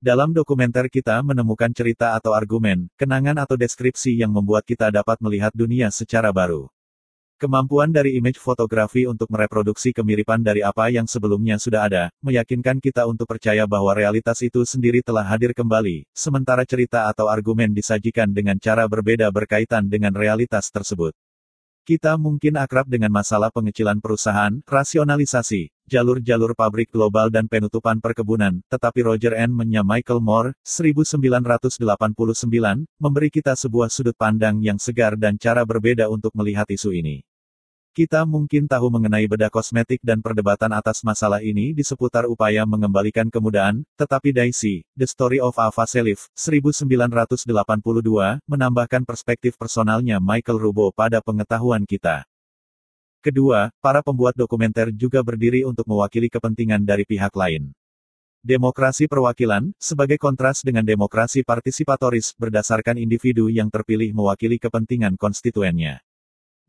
Dalam 0.00 0.32
dokumenter 0.32 0.88
kita 0.88 1.20
menemukan 1.20 1.68
cerita 1.76 2.16
atau 2.16 2.32
argumen, 2.32 2.88
kenangan 2.96 3.44
atau 3.44 3.60
deskripsi 3.60 4.16
yang 4.24 4.32
membuat 4.32 4.64
kita 4.64 4.88
dapat 4.88 5.20
melihat 5.20 5.52
dunia 5.52 5.92
secara 5.92 6.32
baru. 6.32 6.72
Kemampuan 7.36 7.92
dari 7.92 8.16
image 8.16 8.40
fotografi 8.40 9.04
untuk 9.04 9.28
mereproduksi 9.28 9.92
kemiripan 9.92 10.40
dari 10.40 10.64
apa 10.64 10.88
yang 10.88 11.04
sebelumnya 11.04 11.60
sudah 11.60 11.84
ada, 11.84 12.08
meyakinkan 12.24 12.80
kita 12.80 13.04
untuk 13.04 13.28
percaya 13.28 13.68
bahwa 13.68 13.92
realitas 13.92 14.40
itu 14.40 14.64
sendiri 14.64 15.04
telah 15.04 15.20
hadir 15.20 15.52
kembali, 15.52 16.08
sementara 16.16 16.64
cerita 16.64 17.12
atau 17.12 17.28
argumen 17.28 17.76
disajikan 17.76 18.32
dengan 18.32 18.56
cara 18.56 18.88
berbeda 18.88 19.28
berkaitan 19.28 19.84
dengan 19.84 20.16
realitas 20.16 20.72
tersebut. 20.72 21.12
Kita 21.84 22.16
mungkin 22.16 22.56
akrab 22.56 22.88
dengan 22.88 23.12
masalah 23.12 23.52
pengecilan 23.52 24.00
perusahaan, 24.00 24.56
rasionalisasi, 24.64 25.75
jalur-jalur 25.86 26.52
pabrik 26.52 26.90
global 26.90 27.30
dan 27.30 27.46
penutupan 27.46 28.02
perkebunan, 28.02 28.60
tetapi 28.66 29.06
Roger 29.06 29.38
N. 29.38 29.54
Menya 29.54 29.86
Michael 29.86 30.18
Moore, 30.18 30.52
1989, 30.66 31.80
memberi 32.98 33.30
kita 33.30 33.54
sebuah 33.54 33.88
sudut 33.88 34.18
pandang 34.18 34.58
yang 34.60 34.76
segar 34.76 35.14
dan 35.14 35.38
cara 35.38 35.62
berbeda 35.62 36.10
untuk 36.10 36.34
melihat 36.34 36.66
isu 36.66 36.90
ini. 36.92 37.22
Kita 37.96 38.28
mungkin 38.28 38.68
tahu 38.68 38.92
mengenai 38.92 39.24
bedah 39.24 39.48
kosmetik 39.48 40.04
dan 40.04 40.20
perdebatan 40.20 40.68
atas 40.76 41.00
masalah 41.00 41.40
ini 41.40 41.72
di 41.72 41.80
seputar 41.80 42.28
upaya 42.28 42.68
mengembalikan 42.68 43.32
kemudahan, 43.32 43.80
tetapi 43.96 44.36
Daisy, 44.36 44.84
The 44.92 45.08
Story 45.08 45.40
of 45.40 45.56
a 45.56 45.72
Selif, 45.88 46.28
1982, 46.36 47.48
menambahkan 48.44 49.00
perspektif 49.08 49.56
personalnya 49.56 50.20
Michael 50.20 50.60
Rubo 50.60 50.92
pada 50.92 51.24
pengetahuan 51.24 51.88
kita. 51.88 52.28
Kedua, 53.26 53.74
para 53.82 54.06
pembuat 54.06 54.38
dokumenter 54.38 54.94
juga 54.94 55.18
berdiri 55.18 55.66
untuk 55.66 55.82
mewakili 55.90 56.30
kepentingan 56.30 56.86
dari 56.86 57.02
pihak 57.02 57.34
lain. 57.34 57.74
Demokrasi 58.38 59.10
perwakilan, 59.10 59.74
sebagai 59.82 60.14
kontras 60.14 60.62
dengan 60.62 60.86
demokrasi 60.86 61.42
partisipatoris, 61.42 62.38
berdasarkan 62.38 62.94
individu 63.02 63.50
yang 63.50 63.66
terpilih 63.66 64.14
mewakili 64.14 64.62
kepentingan 64.62 65.18
konstituennya. 65.18 66.06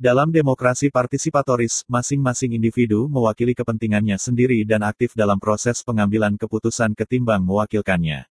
Dalam 0.01 0.33
demokrasi 0.33 0.89
partisipatoris, 0.89 1.85
masing-masing 1.85 2.57
individu 2.57 3.05
mewakili 3.05 3.53
kepentingannya 3.53 4.17
sendiri 4.17 4.65
dan 4.65 4.81
aktif 4.81 5.13
dalam 5.13 5.37
proses 5.37 5.85
pengambilan 5.85 6.41
keputusan 6.41 6.97
ketimbang 6.97 7.45
mewakilkannya. 7.45 8.25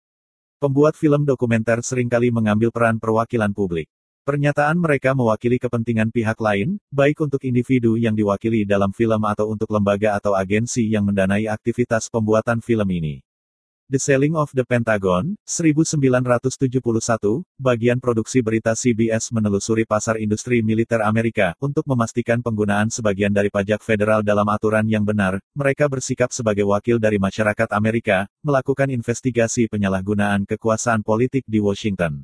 Pembuat 0.64 0.96
film 0.96 1.28
dokumenter 1.28 1.84
sering 1.84 2.08
kali 2.08 2.32
mengambil 2.32 2.72
peran 2.72 3.04
perwakilan 3.04 3.52
publik. 3.52 3.92
Pernyataan 4.24 4.80
mereka 4.80 5.12
mewakili 5.12 5.60
kepentingan 5.60 6.08
pihak 6.08 6.40
lain, 6.40 6.80
baik 6.88 7.20
untuk 7.20 7.44
individu 7.44 8.00
yang 8.00 8.16
diwakili 8.16 8.64
dalam 8.64 8.96
film 8.96 9.20
atau 9.28 9.52
untuk 9.52 9.68
lembaga 9.68 10.16
atau 10.16 10.32
agensi 10.32 10.88
yang 10.88 11.04
mendanai 11.04 11.52
aktivitas 11.52 12.08
pembuatan 12.08 12.64
film 12.64 12.88
ini. 12.88 13.20
The 13.92 14.00
Selling 14.00 14.40
of 14.40 14.48
the 14.56 14.64
Pentagon, 14.64 15.36
1971, 15.44 16.40
bagian 17.60 18.00
produksi 18.00 18.40
berita 18.40 18.72
CBS 18.80 19.28
menelusuri 19.36 19.84
pasar 19.84 20.16
industri 20.24 20.64
militer 20.64 21.04
Amerika, 21.04 21.52
untuk 21.60 21.84
memastikan 21.84 22.40
penggunaan 22.40 22.88
sebagian 22.88 23.36
dari 23.36 23.52
pajak 23.52 23.84
federal 23.84 24.24
dalam 24.24 24.48
aturan 24.48 24.88
yang 24.88 25.04
benar, 25.04 25.44
mereka 25.52 25.92
bersikap 25.92 26.32
sebagai 26.32 26.64
wakil 26.64 26.96
dari 26.96 27.20
masyarakat 27.20 27.76
Amerika, 27.76 28.24
melakukan 28.40 28.88
investigasi 28.88 29.68
penyalahgunaan 29.68 30.48
kekuasaan 30.48 31.04
politik 31.04 31.44
di 31.44 31.60
Washington. 31.60 32.24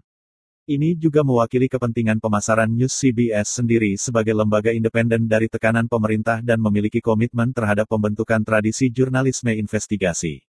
Ini 0.70 0.94
juga 1.02 1.26
mewakili 1.26 1.66
kepentingan 1.66 2.22
pemasaran 2.22 2.70
news 2.70 2.94
CBS 2.94 3.58
sendiri 3.58 3.98
sebagai 3.98 4.38
lembaga 4.38 4.70
independen 4.70 5.26
dari 5.26 5.50
tekanan 5.50 5.90
pemerintah 5.90 6.46
dan 6.46 6.62
memiliki 6.62 7.02
komitmen 7.02 7.50
terhadap 7.58 7.90
pembentukan 7.90 8.46
tradisi 8.46 8.94
jurnalisme 8.94 9.50
investigasi. 9.50 10.49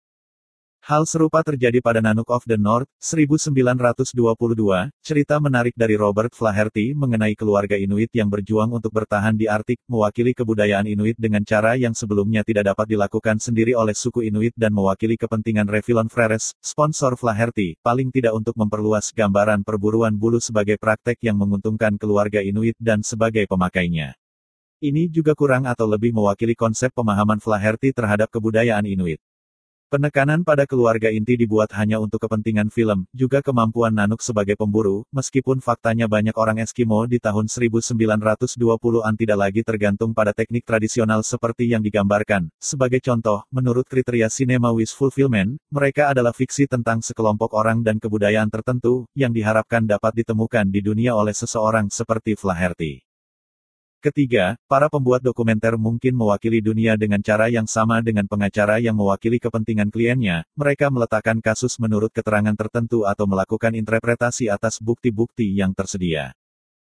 Hal 0.82 1.06
serupa 1.06 1.46
terjadi 1.46 1.78
pada 1.78 2.02
Nanook 2.02 2.34
of 2.34 2.42
the 2.50 2.58
North, 2.58 2.90
1922, 2.98 3.86
cerita 5.06 5.38
menarik 5.38 5.78
dari 5.78 5.94
Robert 5.94 6.34
Flaherty 6.34 6.98
mengenai 6.98 7.38
keluarga 7.38 7.78
Inuit 7.78 8.10
yang 8.18 8.34
berjuang 8.34 8.74
untuk 8.74 8.90
bertahan 8.90 9.38
di 9.38 9.46
Arktik, 9.46 9.78
mewakili 9.86 10.34
kebudayaan 10.34 10.90
Inuit 10.90 11.14
dengan 11.22 11.46
cara 11.46 11.78
yang 11.78 11.94
sebelumnya 11.94 12.42
tidak 12.42 12.74
dapat 12.74 12.98
dilakukan 12.98 13.38
sendiri 13.38 13.78
oleh 13.78 13.94
suku 13.94 14.26
Inuit 14.26 14.58
dan 14.58 14.74
mewakili 14.74 15.22
kepentingan 15.22 15.70
Revlon 15.70 16.10
Freres, 16.10 16.58
sponsor 16.66 17.14
Flaherty, 17.14 17.78
paling 17.86 18.10
tidak 18.10 18.34
untuk 18.34 18.58
memperluas 18.58 19.14
gambaran 19.14 19.62
perburuan 19.62 20.18
bulu 20.18 20.42
sebagai 20.42 20.82
praktek 20.82 21.22
yang 21.22 21.38
menguntungkan 21.38 21.94
keluarga 22.02 22.42
Inuit 22.42 22.74
dan 22.82 23.06
sebagai 23.06 23.46
pemakainya. 23.46 24.18
Ini 24.82 25.14
juga 25.14 25.38
kurang 25.38 25.70
atau 25.70 25.86
lebih 25.86 26.10
mewakili 26.10 26.58
konsep 26.58 26.90
pemahaman 26.90 27.38
Flaherty 27.38 27.94
terhadap 27.94 28.34
kebudayaan 28.34 28.90
Inuit. 28.90 29.22
Penekanan 29.92 30.48
pada 30.48 30.64
keluarga 30.64 31.12
inti 31.12 31.36
dibuat 31.36 31.76
hanya 31.76 32.00
untuk 32.00 32.24
kepentingan 32.24 32.72
film, 32.72 33.04
juga 33.12 33.44
kemampuan 33.44 33.92
Nanuk 33.92 34.24
sebagai 34.24 34.56
pemburu, 34.56 35.04
meskipun 35.12 35.60
faktanya 35.60 36.08
banyak 36.08 36.32
orang 36.40 36.64
Eskimo 36.64 37.04
di 37.12 37.20
tahun 37.20 37.52
1920-an 37.52 39.14
tidak 39.20 39.36
lagi 39.36 39.68
tergantung 39.68 40.16
pada 40.16 40.32
teknik 40.32 40.64
tradisional 40.64 41.28
seperti 41.28 41.68
yang 41.68 41.84
digambarkan. 41.84 42.48
Sebagai 42.56 43.04
contoh, 43.04 43.44
menurut 43.52 43.84
kriteria 43.84 44.32
Cinema 44.32 44.72
Wish 44.72 44.96
Fulfillment, 44.96 45.60
mereka 45.68 46.08
adalah 46.08 46.32
fiksi 46.32 46.72
tentang 46.72 47.04
sekelompok 47.04 47.52
orang 47.52 47.84
dan 47.84 48.00
kebudayaan 48.00 48.48
tertentu, 48.48 49.12
yang 49.12 49.36
diharapkan 49.36 49.84
dapat 49.84 50.24
ditemukan 50.24 50.72
di 50.72 50.80
dunia 50.80 51.20
oleh 51.20 51.36
seseorang 51.36 51.92
seperti 51.92 52.40
Flaherty. 52.40 53.11
Ketiga, 54.02 54.58
para 54.66 54.90
pembuat 54.90 55.22
dokumenter 55.22 55.78
mungkin 55.78 56.18
mewakili 56.18 56.58
dunia 56.58 56.98
dengan 56.98 57.22
cara 57.22 57.54
yang 57.54 57.70
sama 57.70 58.02
dengan 58.02 58.26
pengacara 58.26 58.82
yang 58.82 58.98
mewakili 58.98 59.38
kepentingan 59.38 59.94
kliennya, 59.94 60.42
mereka 60.58 60.90
meletakkan 60.90 61.38
kasus 61.38 61.78
menurut 61.78 62.10
keterangan 62.10 62.58
tertentu 62.58 63.06
atau 63.06 63.30
melakukan 63.30 63.78
interpretasi 63.78 64.50
atas 64.50 64.82
bukti-bukti 64.82 65.54
yang 65.54 65.78
tersedia. 65.78 66.34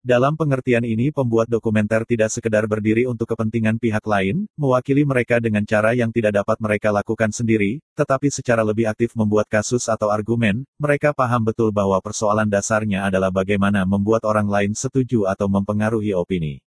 Dalam 0.02 0.34
pengertian 0.34 0.82
ini 0.82 1.14
pembuat 1.14 1.46
dokumenter 1.46 2.02
tidak 2.10 2.34
sekedar 2.34 2.66
berdiri 2.66 3.06
untuk 3.06 3.30
kepentingan 3.30 3.78
pihak 3.78 4.02
lain, 4.02 4.50
mewakili 4.58 5.06
mereka 5.06 5.38
dengan 5.38 5.62
cara 5.62 5.94
yang 5.94 6.10
tidak 6.10 6.42
dapat 6.42 6.58
mereka 6.58 6.90
lakukan 6.90 7.30
sendiri, 7.30 7.78
tetapi 7.94 8.34
secara 8.34 8.66
lebih 8.66 8.90
aktif 8.90 9.14
membuat 9.14 9.46
kasus 9.46 9.86
atau 9.86 10.10
argumen, 10.10 10.66
mereka 10.74 11.14
paham 11.14 11.46
betul 11.46 11.70
bahwa 11.70 12.02
persoalan 12.02 12.50
dasarnya 12.50 13.06
adalah 13.06 13.30
bagaimana 13.30 13.86
membuat 13.86 14.26
orang 14.26 14.50
lain 14.50 14.74
setuju 14.74 15.30
atau 15.30 15.46
mempengaruhi 15.46 16.10
opini. 16.10 16.65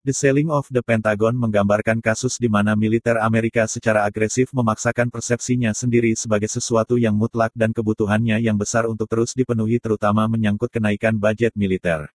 The 0.00 0.16
Selling 0.16 0.48
of 0.48 0.64
the 0.72 0.80
Pentagon 0.80 1.36
menggambarkan 1.36 2.00
kasus 2.00 2.40
di 2.40 2.48
mana 2.48 2.72
militer 2.72 3.20
Amerika 3.20 3.68
secara 3.68 4.08
agresif 4.08 4.48
memaksakan 4.56 5.12
persepsinya 5.12 5.76
sendiri 5.76 6.16
sebagai 6.16 6.48
sesuatu 6.48 6.96
yang 6.96 7.12
mutlak 7.12 7.52
dan 7.52 7.76
kebutuhannya 7.76 8.40
yang 8.40 8.56
besar 8.56 8.88
untuk 8.88 9.12
terus 9.12 9.36
dipenuhi 9.36 9.76
terutama 9.76 10.24
menyangkut 10.24 10.72
kenaikan 10.72 11.20
budget 11.20 11.52
militer. 11.52 12.08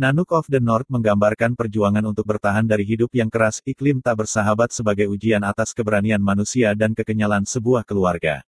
Nanook 0.00 0.32
of 0.32 0.48
the 0.48 0.64
North 0.64 0.88
menggambarkan 0.88 1.60
perjuangan 1.60 2.08
untuk 2.08 2.24
bertahan 2.24 2.64
dari 2.64 2.88
hidup 2.88 3.12
yang 3.12 3.28
keras, 3.28 3.60
iklim 3.68 4.00
tak 4.00 4.24
bersahabat 4.24 4.72
sebagai 4.72 5.04
ujian 5.12 5.44
atas 5.44 5.76
keberanian 5.76 6.24
manusia 6.24 6.72
dan 6.72 6.96
kekenyalan 6.96 7.44
sebuah 7.44 7.84
keluarga. 7.84 8.40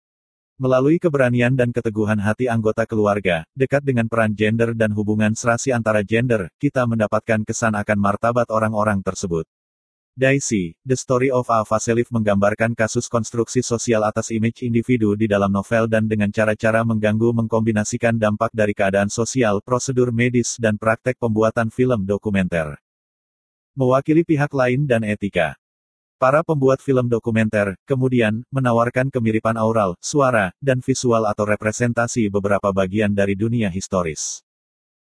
Melalui 0.60 1.00
keberanian 1.00 1.56
dan 1.56 1.72
keteguhan 1.72 2.20
hati 2.20 2.44
anggota 2.44 2.84
keluarga, 2.84 3.48
dekat 3.56 3.80
dengan 3.80 4.12
peran 4.12 4.36
gender 4.36 4.76
dan 4.76 4.92
hubungan 4.92 5.32
serasi 5.32 5.72
antara 5.72 6.04
gender, 6.04 6.52
kita 6.60 6.84
mendapatkan 6.84 7.48
kesan 7.48 7.72
akan 7.72 7.96
martabat 7.96 8.44
orang-orang 8.52 9.00
tersebut. 9.00 9.48
Daisy, 10.12 10.76
The 10.84 11.00
Story 11.00 11.32
of 11.32 11.48
a 11.48 11.64
Facelift 11.64 12.12
menggambarkan 12.12 12.76
kasus 12.76 13.08
konstruksi 13.08 13.64
sosial 13.64 14.04
atas 14.04 14.28
image 14.36 14.60
individu 14.60 15.16
di 15.16 15.24
dalam 15.24 15.48
novel 15.48 15.88
dan 15.88 16.04
dengan 16.04 16.28
cara-cara 16.28 16.84
mengganggu 16.84 17.32
mengkombinasikan 17.40 18.20
dampak 18.20 18.52
dari 18.52 18.76
keadaan 18.76 19.08
sosial, 19.08 19.64
prosedur 19.64 20.12
medis 20.12 20.60
dan 20.60 20.76
praktek 20.76 21.16
pembuatan 21.16 21.72
film 21.72 22.04
dokumenter. 22.04 22.76
Mewakili 23.72 24.28
pihak 24.28 24.52
lain 24.52 24.84
dan 24.84 25.08
etika. 25.08 25.59
Para 26.20 26.44
pembuat 26.44 26.84
film 26.84 27.08
dokumenter, 27.08 27.80
kemudian, 27.88 28.44
menawarkan 28.52 29.08
kemiripan 29.08 29.56
aural, 29.56 29.96
suara, 30.04 30.52
dan 30.60 30.84
visual 30.84 31.24
atau 31.24 31.48
representasi 31.48 32.28
beberapa 32.28 32.68
bagian 32.76 33.08
dari 33.08 33.32
dunia 33.32 33.72
historis. 33.72 34.44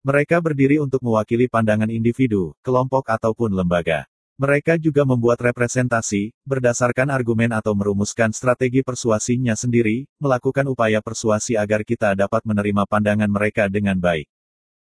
Mereka 0.04 0.44
berdiri 0.44 0.76
untuk 0.76 1.00
mewakili 1.00 1.48
pandangan 1.48 1.88
individu, 1.88 2.52
kelompok 2.60 3.08
ataupun 3.08 3.48
lembaga. 3.56 4.04
Mereka 4.36 4.76
juga 4.76 5.08
membuat 5.08 5.40
representasi, 5.40 6.36
berdasarkan 6.44 7.08
argumen 7.08 7.56
atau 7.56 7.72
merumuskan 7.72 8.28
strategi 8.36 8.84
persuasinya 8.84 9.56
sendiri, 9.56 10.04
melakukan 10.20 10.68
upaya 10.68 11.00
persuasi 11.00 11.56
agar 11.56 11.80
kita 11.80 12.12
dapat 12.12 12.44
menerima 12.44 12.84
pandangan 12.84 13.32
mereka 13.32 13.72
dengan 13.72 13.96
baik. 13.96 14.28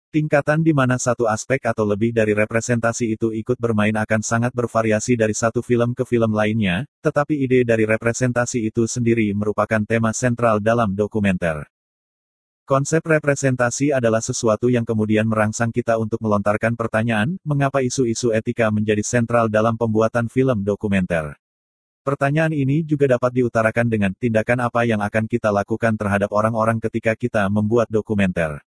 Tingkatan 0.10 0.66
di 0.66 0.74
mana 0.74 0.98
satu 0.98 1.30
aspek 1.30 1.62
atau 1.70 1.86
lebih 1.86 2.10
dari 2.10 2.34
representasi 2.34 3.14
itu 3.14 3.30
ikut 3.30 3.62
bermain 3.62 3.94
akan 3.94 4.26
sangat 4.26 4.50
bervariasi 4.58 5.14
dari 5.14 5.38
satu 5.38 5.62
film 5.62 5.94
ke 5.94 6.02
film 6.02 6.34
lainnya, 6.34 6.90
tetapi 7.06 7.38
ide 7.38 7.62
dari 7.62 7.86
representasi 7.86 8.74
itu 8.74 8.90
sendiri 8.90 9.30
merupakan 9.38 9.78
tema 9.86 10.10
sentral 10.10 10.58
dalam 10.58 10.98
dokumenter. 10.98 11.70
Konsep 12.66 13.06
representasi 13.06 13.94
adalah 13.94 14.18
sesuatu 14.18 14.74
yang 14.74 14.82
kemudian 14.82 15.30
merangsang 15.30 15.70
kita 15.70 16.02
untuk 16.02 16.18
melontarkan 16.26 16.74
pertanyaan, 16.74 17.38
mengapa 17.46 17.86
isu-isu 17.86 18.34
etika 18.34 18.74
menjadi 18.74 19.06
sentral 19.06 19.46
dalam 19.46 19.78
pembuatan 19.78 20.26
film 20.26 20.66
dokumenter. 20.66 21.38
Pertanyaan 22.02 22.58
ini 22.58 22.82
juga 22.82 23.06
dapat 23.06 23.30
diutarakan 23.38 23.86
dengan 23.86 24.10
tindakan 24.18 24.66
apa 24.66 24.90
yang 24.90 25.06
akan 25.06 25.30
kita 25.30 25.54
lakukan 25.54 25.94
terhadap 26.02 26.34
orang-orang 26.34 26.82
ketika 26.82 27.14
kita 27.14 27.46
membuat 27.46 27.86
dokumenter. 27.94 28.66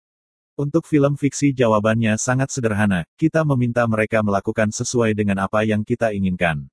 Untuk 0.60 0.84
film 0.84 1.16
fiksi 1.16 1.56
jawabannya 1.56 2.20
sangat 2.20 2.52
sederhana, 2.52 3.08
kita 3.16 3.48
meminta 3.48 3.88
mereka 3.88 4.20
melakukan 4.20 4.76
sesuai 4.76 5.16
dengan 5.16 5.40
apa 5.40 5.64
yang 5.64 5.88
kita 5.88 6.12
inginkan. 6.12 6.68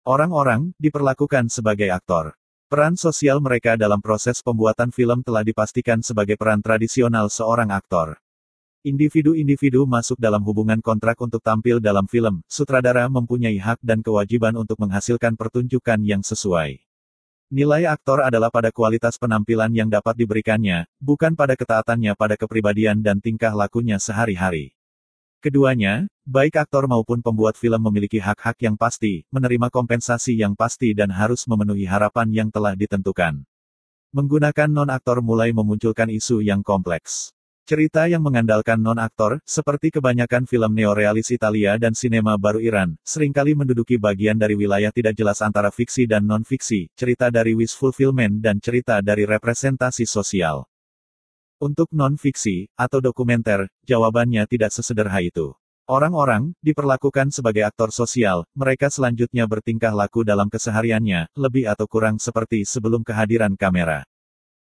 Orang-orang 0.00 0.72
diperlakukan 0.80 1.52
sebagai 1.52 1.92
aktor. 1.92 2.32
Peran 2.72 2.96
sosial 2.96 3.44
mereka 3.44 3.76
dalam 3.76 4.00
proses 4.00 4.40
pembuatan 4.40 4.88
film 4.96 5.20
telah 5.20 5.44
dipastikan 5.44 6.00
sebagai 6.00 6.40
peran 6.40 6.64
tradisional 6.64 7.28
seorang 7.28 7.68
aktor. 7.68 8.16
Individu-individu 8.80 9.84
masuk 9.84 10.16
dalam 10.16 10.40
hubungan 10.48 10.80
kontrak 10.80 11.20
untuk 11.20 11.44
tampil 11.44 11.84
dalam 11.84 12.08
film, 12.08 12.40
sutradara 12.48 13.12
mempunyai 13.12 13.60
hak 13.60 13.84
dan 13.84 14.00
kewajiban 14.00 14.56
untuk 14.56 14.80
menghasilkan 14.80 15.36
pertunjukan 15.36 16.00
yang 16.00 16.24
sesuai. 16.24 16.87
Nilai 17.48 17.88
aktor 17.88 18.20
adalah 18.20 18.52
pada 18.52 18.68
kualitas 18.68 19.16
penampilan 19.16 19.72
yang 19.72 19.88
dapat 19.88 20.12
diberikannya, 20.20 20.84
bukan 21.00 21.32
pada 21.32 21.56
ketaatannya 21.56 22.12
pada 22.12 22.36
kepribadian 22.36 23.00
dan 23.00 23.24
tingkah 23.24 23.56
lakunya 23.56 23.96
sehari-hari. 23.96 24.76
Keduanya, 25.40 26.12
baik 26.28 26.60
aktor 26.60 26.84
maupun 26.84 27.24
pembuat 27.24 27.56
film 27.56 27.80
memiliki 27.88 28.20
hak-hak 28.20 28.60
yang 28.60 28.76
pasti, 28.76 29.24
menerima 29.32 29.72
kompensasi 29.72 30.36
yang 30.36 30.52
pasti 30.52 30.92
dan 30.92 31.08
harus 31.08 31.48
memenuhi 31.48 31.88
harapan 31.88 32.28
yang 32.28 32.48
telah 32.52 32.76
ditentukan. 32.76 33.40
Menggunakan 34.12 34.68
non-aktor 34.68 35.24
mulai 35.24 35.48
memunculkan 35.56 36.12
isu 36.12 36.44
yang 36.44 36.60
kompleks. 36.60 37.32
Cerita 37.68 38.08
yang 38.08 38.24
mengandalkan 38.24 38.80
non-aktor, 38.80 39.44
seperti 39.44 39.92
kebanyakan 39.92 40.48
film 40.48 40.72
neorealis 40.72 41.28
Italia 41.36 41.76
dan 41.76 41.92
sinema 41.92 42.32
baru 42.40 42.64
Iran, 42.64 42.96
sering 43.04 43.28
kali 43.28 43.52
menduduki 43.52 44.00
bagian 44.00 44.40
dari 44.40 44.56
wilayah 44.56 44.88
tidak 44.88 45.12
jelas 45.12 45.44
antara 45.44 45.68
fiksi 45.68 46.08
dan 46.08 46.24
non-fiksi, 46.24 46.88
cerita 46.96 47.28
dari 47.28 47.52
wish 47.52 47.76
fulfillment 47.76 48.40
dan 48.40 48.56
cerita 48.56 49.04
dari 49.04 49.28
representasi 49.28 50.08
sosial. 50.08 50.64
Untuk 51.60 51.92
non-fiksi, 51.92 52.72
atau 52.72 53.04
dokumenter, 53.04 53.68
jawabannya 53.84 54.48
tidak 54.48 54.72
sesederhana 54.72 55.20
itu. 55.20 55.52
Orang-orang, 55.84 56.56
diperlakukan 56.64 57.36
sebagai 57.36 57.68
aktor 57.68 57.92
sosial, 57.92 58.48
mereka 58.56 58.88
selanjutnya 58.88 59.44
bertingkah 59.44 59.92
laku 59.92 60.24
dalam 60.24 60.48
kesehariannya, 60.48 61.36
lebih 61.36 61.68
atau 61.68 61.84
kurang 61.84 62.16
seperti 62.16 62.64
sebelum 62.64 63.04
kehadiran 63.04 63.60
kamera. 63.60 64.08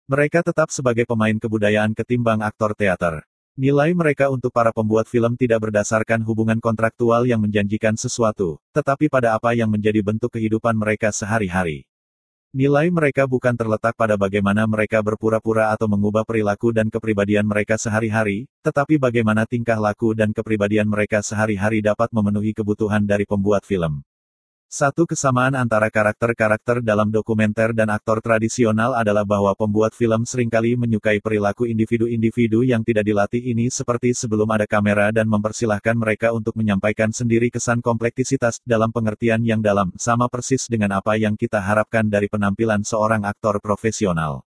Mereka 0.06 0.38
tetap 0.46 0.70
sebagai 0.70 1.02
pemain 1.02 1.34
kebudayaan 1.34 1.90
ketimbang 1.90 2.38
aktor 2.38 2.78
teater. 2.78 3.26
Nilai 3.58 3.90
mereka 3.90 4.30
untuk 4.30 4.54
para 4.54 4.70
pembuat 4.70 5.10
film 5.10 5.34
tidak 5.34 5.66
berdasarkan 5.66 6.22
hubungan 6.22 6.62
kontraktual 6.62 7.26
yang 7.26 7.42
menjanjikan 7.42 7.98
sesuatu, 7.98 8.62
tetapi 8.70 9.10
pada 9.10 9.34
apa 9.34 9.58
yang 9.58 9.66
menjadi 9.66 10.06
bentuk 10.06 10.38
kehidupan 10.38 10.78
mereka 10.78 11.10
sehari-hari. 11.10 11.90
Nilai 12.54 12.86
mereka 12.86 13.26
bukan 13.26 13.58
terletak 13.58 13.98
pada 13.98 14.14
bagaimana 14.14 14.62
mereka 14.70 15.02
berpura-pura 15.02 15.74
atau 15.74 15.90
mengubah 15.90 16.22
perilaku 16.22 16.70
dan 16.70 16.86
kepribadian 16.86 17.42
mereka 17.42 17.74
sehari-hari, 17.74 18.46
tetapi 18.62 19.02
bagaimana 19.02 19.42
tingkah 19.42 19.82
laku 19.82 20.14
dan 20.14 20.30
kepribadian 20.30 20.86
mereka 20.86 21.18
sehari-hari 21.18 21.82
dapat 21.82 22.14
memenuhi 22.14 22.54
kebutuhan 22.54 23.02
dari 23.02 23.26
pembuat 23.26 23.66
film. 23.66 24.06
Satu 24.66 25.06
kesamaan 25.06 25.54
antara 25.54 25.86
karakter-karakter 25.86 26.82
dalam 26.82 27.06
dokumenter 27.06 27.70
dan 27.70 27.86
aktor 27.86 28.18
tradisional 28.18 28.98
adalah 28.98 29.22
bahwa 29.22 29.54
pembuat 29.54 29.94
film 29.94 30.26
sering 30.26 30.50
kali 30.50 30.74
menyukai 30.74 31.22
perilaku 31.22 31.70
individu-individu 31.70 32.66
yang 32.66 32.82
tidak 32.82 33.06
dilatih 33.06 33.46
ini 33.46 33.70
seperti 33.70 34.10
sebelum 34.10 34.50
ada 34.50 34.66
kamera 34.66 35.14
dan 35.14 35.30
mempersilahkan 35.30 35.94
mereka 35.94 36.34
untuk 36.34 36.58
menyampaikan 36.58 37.14
sendiri 37.14 37.46
kesan 37.46 37.78
kompleksitas 37.78 38.58
dalam 38.66 38.90
pengertian 38.90 39.38
yang 39.46 39.62
dalam, 39.62 39.94
sama 40.02 40.26
persis 40.26 40.66
dengan 40.66 40.98
apa 40.98 41.14
yang 41.14 41.38
kita 41.38 41.62
harapkan 41.62 42.02
dari 42.02 42.26
penampilan 42.26 42.82
seorang 42.82 43.22
aktor 43.22 43.62
profesional. 43.62 44.42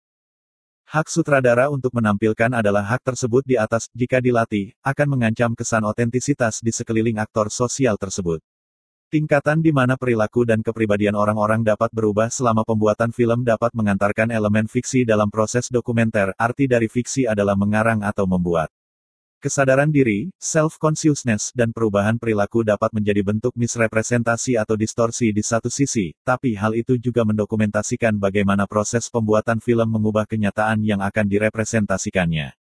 Hak 0.88 1.12
sutradara 1.12 1.68
untuk 1.68 1.92
menampilkan 1.92 2.56
adalah 2.56 2.88
hak 2.88 3.04
tersebut 3.04 3.44
di 3.44 3.60
atas, 3.60 3.92
jika 3.92 4.24
dilatih, 4.24 4.80
akan 4.80 5.12
mengancam 5.12 5.52
kesan 5.60 5.84
otentisitas 5.84 6.64
di 6.64 6.72
sekeliling 6.72 7.20
aktor 7.20 7.52
sosial 7.52 8.00
tersebut. 8.00 8.40
Tingkatan 9.06 9.62
di 9.62 9.70
mana 9.70 9.94
perilaku 10.02 10.50
dan 10.50 10.66
kepribadian 10.66 11.14
orang-orang 11.14 11.62
dapat 11.62 11.94
berubah 11.94 12.34
selama 12.34 12.66
pembuatan 12.66 13.14
film 13.14 13.46
dapat 13.46 13.70
mengantarkan 13.78 14.34
elemen 14.34 14.66
fiksi 14.66 15.06
dalam 15.06 15.30
proses 15.30 15.70
dokumenter, 15.70 16.34
arti 16.42 16.66
dari 16.66 16.90
fiksi 16.90 17.30
adalah 17.30 17.54
mengarang 17.54 18.02
atau 18.02 18.26
membuat. 18.26 18.74
Kesadaran 19.46 19.94
diri, 19.94 20.34
self-consciousness, 20.42 21.54
dan 21.54 21.70
perubahan 21.70 22.18
perilaku 22.18 22.66
dapat 22.66 22.90
menjadi 22.98 23.22
bentuk 23.22 23.54
misrepresentasi 23.54 24.58
atau 24.58 24.74
distorsi 24.74 25.30
di 25.30 25.46
satu 25.46 25.70
sisi, 25.70 26.18
tapi 26.26 26.58
hal 26.58 26.74
itu 26.74 26.98
juga 26.98 27.22
mendokumentasikan 27.30 28.18
bagaimana 28.18 28.66
proses 28.66 29.06
pembuatan 29.14 29.62
film 29.62 29.86
mengubah 29.86 30.26
kenyataan 30.26 30.82
yang 30.82 30.98
akan 31.06 31.30
direpresentasikannya. 31.30 32.58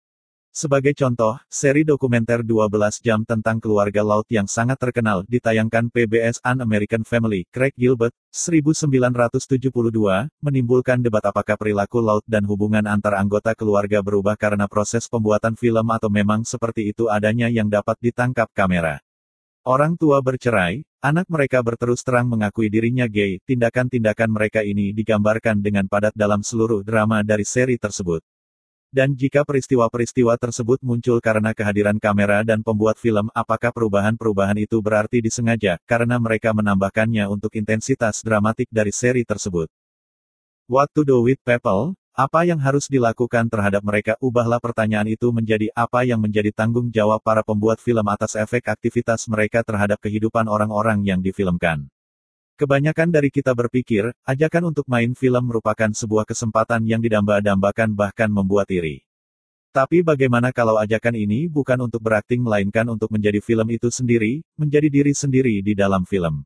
Sebagai 0.48 0.90
contoh, 0.96 1.38
seri 1.46 1.86
dokumenter 1.86 2.42
12 2.42 2.98
jam 2.98 3.22
tentang 3.22 3.62
keluarga 3.62 4.02
laut 4.02 4.26
yang 4.26 4.50
sangat 4.50 4.80
terkenal 4.80 5.22
ditayangkan 5.30 5.86
PBS 5.92 6.42
An 6.42 6.64
American 6.64 7.06
Family, 7.06 7.46
Craig 7.54 7.76
Gilbert, 7.78 8.10
1972, 8.34 9.70
menimbulkan 10.42 10.98
debat 10.98 11.22
apakah 11.28 11.54
perilaku 11.54 12.02
laut 12.02 12.26
dan 12.26 12.42
hubungan 12.48 12.90
antar 12.90 13.20
anggota 13.20 13.54
keluarga 13.54 14.02
berubah 14.02 14.34
karena 14.34 14.66
proses 14.66 15.06
pembuatan 15.06 15.54
film 15.54 15.86
atau 15.94 16.10
memang 16.10 16.42
seperti 16.42 16.90
itu 16.90 17.06
adanya 17.06 17.46
yang 17.46 17.70
dapat 17.70 17.94
ditangkap 18.02 18.50
kamera. 18.50 18.98
Orang 19.68 20.00
tua 20.00 20.24
bercerai, 20.24 20.80
anak 21.04 21.28
mereka 21.28 21.60
berterus 21.60 22.00
terang 22.00 22.24
mengakui 22.24 22.72
dirinya 22.72 23.04
gay, 23.04 23.36
tindakan-tindakan 23.44 24.32
mereka 24.32 24.64
ini 24.64 24.96
digambarkan 24.96 25.60
dengan 25.60 25.84
padat 25.84 26.16
dalam 26.16 26.40
seluruh 26.40 26.80
drama 26.80 27.20
dari 27.20 27.44
seri 27.44 27.76
tersebut. 27.76 28.24
Dan 28.88 29.12
jika 29.12 29.44
peristiwa-peristiwa 29.44 30.32
tersebut 30.40 30.80
muncul 30.80 31.20
karena 31.20 31.52
kehadiran 31.52 32.00
kamera 32.00 32.40
dan 32.40 32.64
pembuat 32.64 32.96
film, 32.96 33.28
apakah 33.36 33.68
perubahan-perubahan 33.68 34.56
itu 34.56 34.80
berarti 34.80 35.20
disengaja, 35.20 35.76
karena 35.84 36.16
mereka 36.16 36.56
menambahkannya 36.56 37.28
untuk 37.28 37.52
intensitas 37.60 38.24
dramatik 38.24 38.64
dari 38.72 38.88
seri 38.88 39.28
tersebut? 39.28 39.68
What 40.64 40.88
to 40.96 41.04
do 41.04 41.20
with 41.20 41.36
people? 41.44 42.00
Apa 42.16 42.48
yang 42.48 42.56
harus 42.64 42.88
dilakukan 42.88 43.52
terhadap 43.52 43.84
mereka? 43.84 44.16
Ubahlah 44.24 44.56
pertanyaan 44.56 45.06
itu 45.06 45.28
menjadi 45.36 45.68
apa 45.76 46.08
yang 46.08 46.24
menjadi 46.24 46.48
tanggung 46.50 46.88
jawab 46.88 47.20
para 47.20 47.44
pembuat 47.44 47.84
film 47.84 48.08
atas 48.08 48.40
efek 48.40 48.72
aktivitas 48.72 49.28
mereka 49.28 49.60
terhadap 49.60 50.00
kehidupan 50.00 50.48
orang-orang 50.48 51.04
yang 51.04 51.20
difilmkan. 51.20 51.92
Kebanyakan 52.58 53.14
dari 53.14 53.30
kita 53.30 53.54
berpikir, 53.54 54.10
ajakan 54.26 54.74
untuk 54.74 54.82
main 54.90 55.14
film 55.14 55.46
merupakan 55.46 55.94
sebuah 55.94 56.26
kesempatan 56.26 56.82
yang 56.90 56.98
didamba-dambakan 56.98 57.94
bahkan 57.94 58.26
membuat 58.26 58.66
iri. 58.74 59.06
Tapi 59.70 60.02
bagaimana 60.02 60.50
kalau 60.50 60.74
ajakan 60.74 61.14
ini 61.14 61.46
bukan 61.46 61.78
untuk 61.86 62.02
berakting 62.02 62.42
melainkan 62.42 62.82
untuk 62.90 63.14
menjadi 63.14 63.38
film 63.38 63.62
itu 63.70 63.94
sendiri, 63.94 64.42
menjadi 64.58 64.90
diri 64.90 65.14
sendiri 65.14 65.62
di 65.62 65.78
dalam 65.78 66.02
film? 66.02 66.42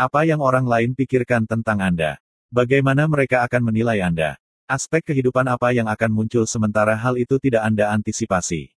Apa 0.00 0.24
yang 0.24 0.40
orang 0.40 0.64
lain 0.64 0.96
pikirkan 0.96 1.44
tentang 1.44 1.76
Anda? 1.84 2.16
Bagaimana 2.48 3.04
mereka 3.04 3.44
akan 3.44 3.68
menilai 3.68 4.00
Anda? 4.00 4.40
Aspek 4.64 5.12
kehidupan 5.12 5.44
apa 5.44 5.76
yang 5.76 5.92
akan 5.92 6.08
muncul 6.08 6.48
sementara 6.48 6.96
hal 6.96 7.20
itu 7.20 7.36
tidak 7.36 7.68
Anda 7.68 7.92
antisipasi? 7.92 8.73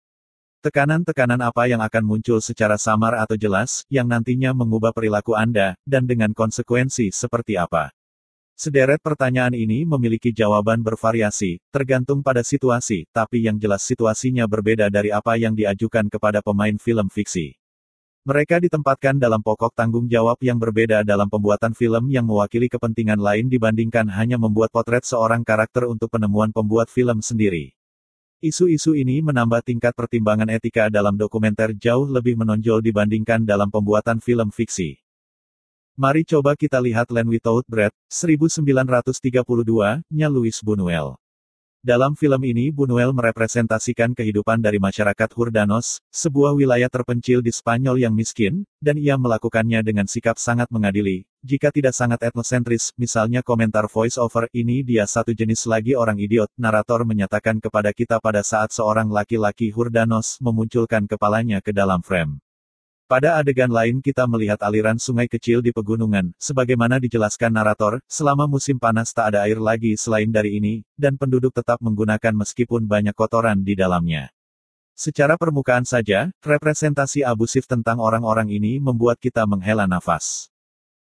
Tekanan-tekanan 0.65 1.37
apa 1.45 1.69
yang 1.69 1.77
akan 1.77 2.01
muncul 2.01 2.41
secara 2.41 2.73
samar 2.81 3.13
atau 3.21 3.37
jelas, 3.37 3.85
yang 3.85 4.09
nantinya 4.09 4.49
mengubah 4.49 4.97
perilaku 4.97 5.37
Anda, 5.37 5.77
dan 5.85 6.09
dengan 6.09 6.33
konsekuensi 6.33 7.13
seperti 7.13 7.53
apa? 7.53 7.93
Sederet 8.57 8.97
pertanyaan 8.97 9.53
ini 9.53 9.85
memiliki 9.85 10.33
jawaban 10.33 10.81
bervariasi, 10.81 11.61
tergantung 11.69 12.25
pada 12.25 12.41
situasi, 12.41 13.05
tapi 13.13 13.45
yang 13.45 13.61
jelas 13.61 13.85
situasinya 13.85 14.49
berbeda 14.49 14.89
dari 14.89 15.13
apa 15.13 15.37
yang 15.37 15.53
diajukan 15.53 16.09
kepada 16.09 16.41
pemain 16.41 16.73
film 16.81 17.13
fiksi. 17.13 17.53
Mereka 18.25 18.57
ditempatkan 18.57 19.21
dalam 19.21 19.45
pokok 19.45 19.69
tanggung 19.69 20.09
jawab 20.09 20.41
yang 20.41 20.57
berbeda 20.57 21.05
dalam 21.05 21.29
pembuatan 21.29 21.77
film 21.77 22.09
yang 22.09 22.25
mewakili 22.25 22.73
kepentingan 22.73 23.21
lain 23.21 23.53
dibandingkan 23.53 24.09
hanya 24.09 24.41
membuat 24.41 24.73
potret 24.73 25.05
seorang 25.05 25.45
karakter 25.45 25.85
untuk 25.85 26.09
penemuan 26.09 26.49
pembuat 26.49 26.89
film 26.89 27.21
sendiri. 27.21 27.77
Isu-isu 28.43 28.99
ini 28.99 29.23
menambah 29.23 29.63
tingkat 29.63 29.95
pertimbangan 29.95 30.51
etika 30.51 30.91
dalam 30.91 31.15
dokumenter 31.15 31.71
jauh 31.71 32.03
lebih 32.03 32.35
menonjol 32.35 32.83
dibandingkan 32.83 33.47
dalam 33.47 33.71
pembuatan 33.71 34.19
film 34.19 34.51
fiksi. 34.51 34.99
Mari 35.95 36.27
coba 36.27 36.59
kita 36.59 36.83
lihat 36.83 37.07
Land 37.07 37.31
Without 37.31 37.63
Breath, 37.63 37.95
1932-nya 38.11 40.27
Louis 40.27 40.59
Buñuel. 40.59 41.15
Dalam 41.85 42.17
film 42.17 42.41
ini 42.41 42.73
Buñuel 42.73 43.13
merepresentasikan 43.13 44.17
kehidupan 44.17 44.57
dari 44.57 44.81
masyarakat 44.81 45.29
Hurdanos, 45.37 46.01
sebuah 46.09 46.57
wilayah 46.57 46.89
terpencil 46.89 47.45
di 47.45 47.53
Spanyol 47.53 48.01
yang 48.01 48.09
miskin, 48.17 48.65
dan 48.81 48.97
ia 48.97 49.13
melakukannya 49.21 49.85
dengan 49.85 50.09
sikap 50.09 50.41
sangat 50.41 50.65
mengadili, 50.73 51.29
jika 51.45 51.69
tidak 51.69 51.93
sangat 51.93 52.25
etnosentris, 52.25 52.89
misalnya 52.97 53.45
komentar 53.45 53.85
voice-over, 53.85 54.49
ini 54.49 54.81
dia 54.81 55.05
satu 55.05 55.29
jenis 55.29 55.69
lagi 55.69 55.93
orang 55.93 56.17
idiot, 56.17 56.49
narator 56.57 57.05
menyatakan 57.05 57.61
kepada 57.61 57.93
kita 57.93 58.17
pada 58.17 58.41
saat 58.41 58.73
seorang 58.73 59.05
laki-laki 59.13 59.69
Hurdanos 59.69 60.41
memunculkan 60.41 61.05
kepalanya 61.05 61.61
ke 61.61 61.69
dalam 61.69 62.01
frame. 62.01 62.41
Pada 63.05 63.37
adegan 63.37 63.69
lain 63.69 64.01
kita 64.01 64.25
melihat 64.25 64.57
aliran 64.65 64.97
sungai 64.97 65.29
kecil 65.29 65.61
di 65.61 65.69
pegunungan, 65.69 66.33
sebagaimana 66.41 66.97
dijelaskan 66.97 67.53
narator, 67.53 68.01
selama 68.09 68.49
musim 68.49 68.81
panas 68.81 69.13
tak 69.13 69.29
ada 69.29 69.45
air 69.45 69.61
lagi 69.61 69.93
selain 69.93 70.25
dari 70.25 70.57
ini, 70.57 70.81
dan 70.97 71.13
penduduk 71.13 71.53
tetap 71.53 71.77
menggunakan 71.85 72.33
meskipun 72.33 72.89
banyak 72.89 73.13
kotoran 73.13 73.61
di 73.61 73.77
dalamnya. 73.77 74.33
Secara 74.97 75.37
permukaan 75.37 75.85
saja, 75.85 76.33
representasi 76.41 77.21
abusif 77.21 77.69
tentang 77.69 78.01
orang-orang 78.01 78.49
ini 78.49 78.81
membuat 78.81 79.21
kita 79.21 79.45
menghela 79.45 79.85
nafas. 79.85 80.49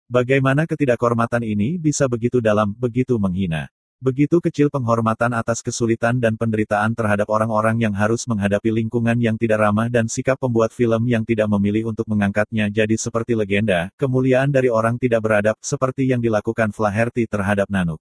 Bagaimana 0.08 0.64
ketidakhormatan 0.72 1.44
ini 1.44 1.76
bisa 1.76 2.08
begitu 2.08 2.40
dalam, 2.40 2.72
begitu 2.80 3.20
menghina. 3.20 3.68
Begitu 4.00 4.40
kecil 4.40 4.72
penghormatan 4.72 5.36
atas 5.36 5.60
kesulitan 5.60 6.24
dan 6.24 6.40
penderitaan 6.40 6.96
terhadap 6.96 7.28
orang-orang 7.28 7.84
yang 7.84 7.92
harus 7.92 8.24
menghadapi 8.32 8.72
lingkungan 8.72 9.20
yang 9.20 9.36
tidak 9.36 9.60
ramah 9.60 9.92
dan 9.92 10.08
sikap 10.08 10.40
pembuat 10.40 10.72
film 10.72 11.04
yang 11.04 11.28
tidak 11.28 11.52
memilih 11.52 11.92
untuk 11.92 12.08
mengangkatnya 12.08 12.72
jadi 12.72 12.96
seperti 12.96 13.36
legenda, 13.36 13.92
kemuliaan 14.00 14.56
dari 14.56 14.72
orang 14.72 14.96
tidak 14.96 15.20
beradab, 15.28 15.60
seperti 15.60 16.08
yang 16.08 16.24
dilakukan 16.24 16.72
Flaherty 16.72 17.28
terhadap 17.28 17.68
Nanook. 17.68 18.00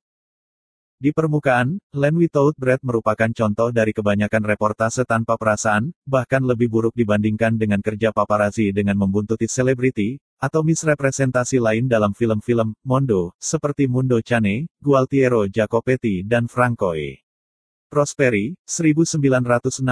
Di 1.02 1.10
permukaan, 1.10 1.82
Land 1.90 2.14
Without 2.14 2.54
Breath 2.54 2.86
merupakan 2.86 3.30
contoh 3.34 3.74
dari 3.74 3.90
kebanyakan 3.90 4.42
reportase 4.46 5.02
tanpa 5.02 5.34
perasaan, 5.34 5.90
bahkan 6.06 6.46
lebih 6.46 6.70
buruk 6.70 6.94
dibandingkan 6.94 7.58
dengan 7.58 7.82
kerja 7.82 8.14
paparazzi 8.14 8.70
dengan 8.70 9.02
membuntuti 9.02 9.50
selebriti, 9.50 10.22
atau 10.38 10.62
misrepresentasi 10.62 11.58
lain 11.58 11.90
dalam 11.90 12.14
film-film 12.14 12.72
Mondo, 12.86 13.34
seperti 13.42 13.90
Mundo 13.90 14.22
Cane, 14.22 14.70
Gualtiero 14.78 15.50
Jacopetti 15.50 16.22
dan 16.22 16.46
Franco 16.46 16.94
E. 16.94 17.26
Prosperi, 17.90 18.54
1965. 18.64 19.82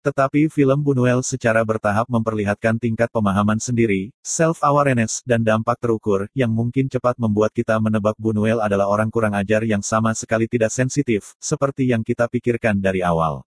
Tetapi 0.00 0.48
film 0.48 0.80
Buñuel 0.80 1.20
secara 1.20 1.60
bertahap 1.60 2.08
memperlihatkan 2.08 2.80
tingkat 2.80 3.12
pemahaman 3.12 3.60
sendiri, 3.60 4.16
self-awareness, 4.24 5.20
dan 5.28 5.44
dampak 5.44 5.76
terukur, 5.76 6.24
yang 6.32 6.48
mungkin 6.48 6.88
cepat 6.88 7.20
membuat 7.20 7.52
kita 7.52 7.76
menebak 7.76 8.16
Buñuel 8.16 8.64
adalah 8.64 8.88
orang 8.88 9.12
kurang 9.12 9.36
ajar 9.36 9.60
yang 9.68 9.84
sama 9.84 10.16
sekali 10.16 10.48
tidak 10.48 10.72
sensitif, 10.72 11.36
seperti 11.36 11.92
yang 11.92 12.00
kita 12.00 12.32
pikirkan 12.32 12.80
dari 12.80 13.04
awal. 13.04 13.44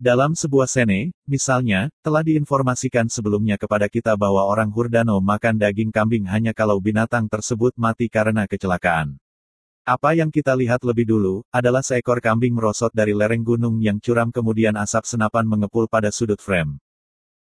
Dalam 0.00 0.32
sebuah 0.32 0.64
sene, 0.64 1.12
misalnya, 1.28 1.92
telah 2.00 2.24
diinformasikan 2.24 3.12
sebelumnya 3.12 3.60
kepada 3.60 3.84
kita 3.84 4.16
bahwa 4.16 4.48
orang 4.48 4.72
Hurdano 4.72 5.20
makan 5.20 5.60
daging 5.60 5.92
kambing 5.92 6.24
hanya 6.24 6.56
kalau 6.56 6.80
binatang 6.80 7.28
tersebut 7.28 7.76
mati 7.76 8.08
karena 8.08 8.48
kecelakaan. 8.48 9.20
Apa 9.84 10.16
yang 10.16 10.32
kita 10.32 10.56
lihat 10.56 10.88
lebih 10.88 11.04
dulu, 11.04 11.44
adalah 11.52 11.84
seekor 11.84 12.24
kambing 12.24 12.56
merosot 12.56 12.88
dari 12.96 13.12
lereng 13.12 13.44
gunung 13.44 13.76
yang 13.76 14.00
curam 14.00 14.32
kemudian 14.32 14.72
asap 14.80 15.04
senapan 15.04 15.44
mengepul 15.44 15.84
pada 15.84 16.08
sudut 16.08 16.40
frame. 16.40 16.80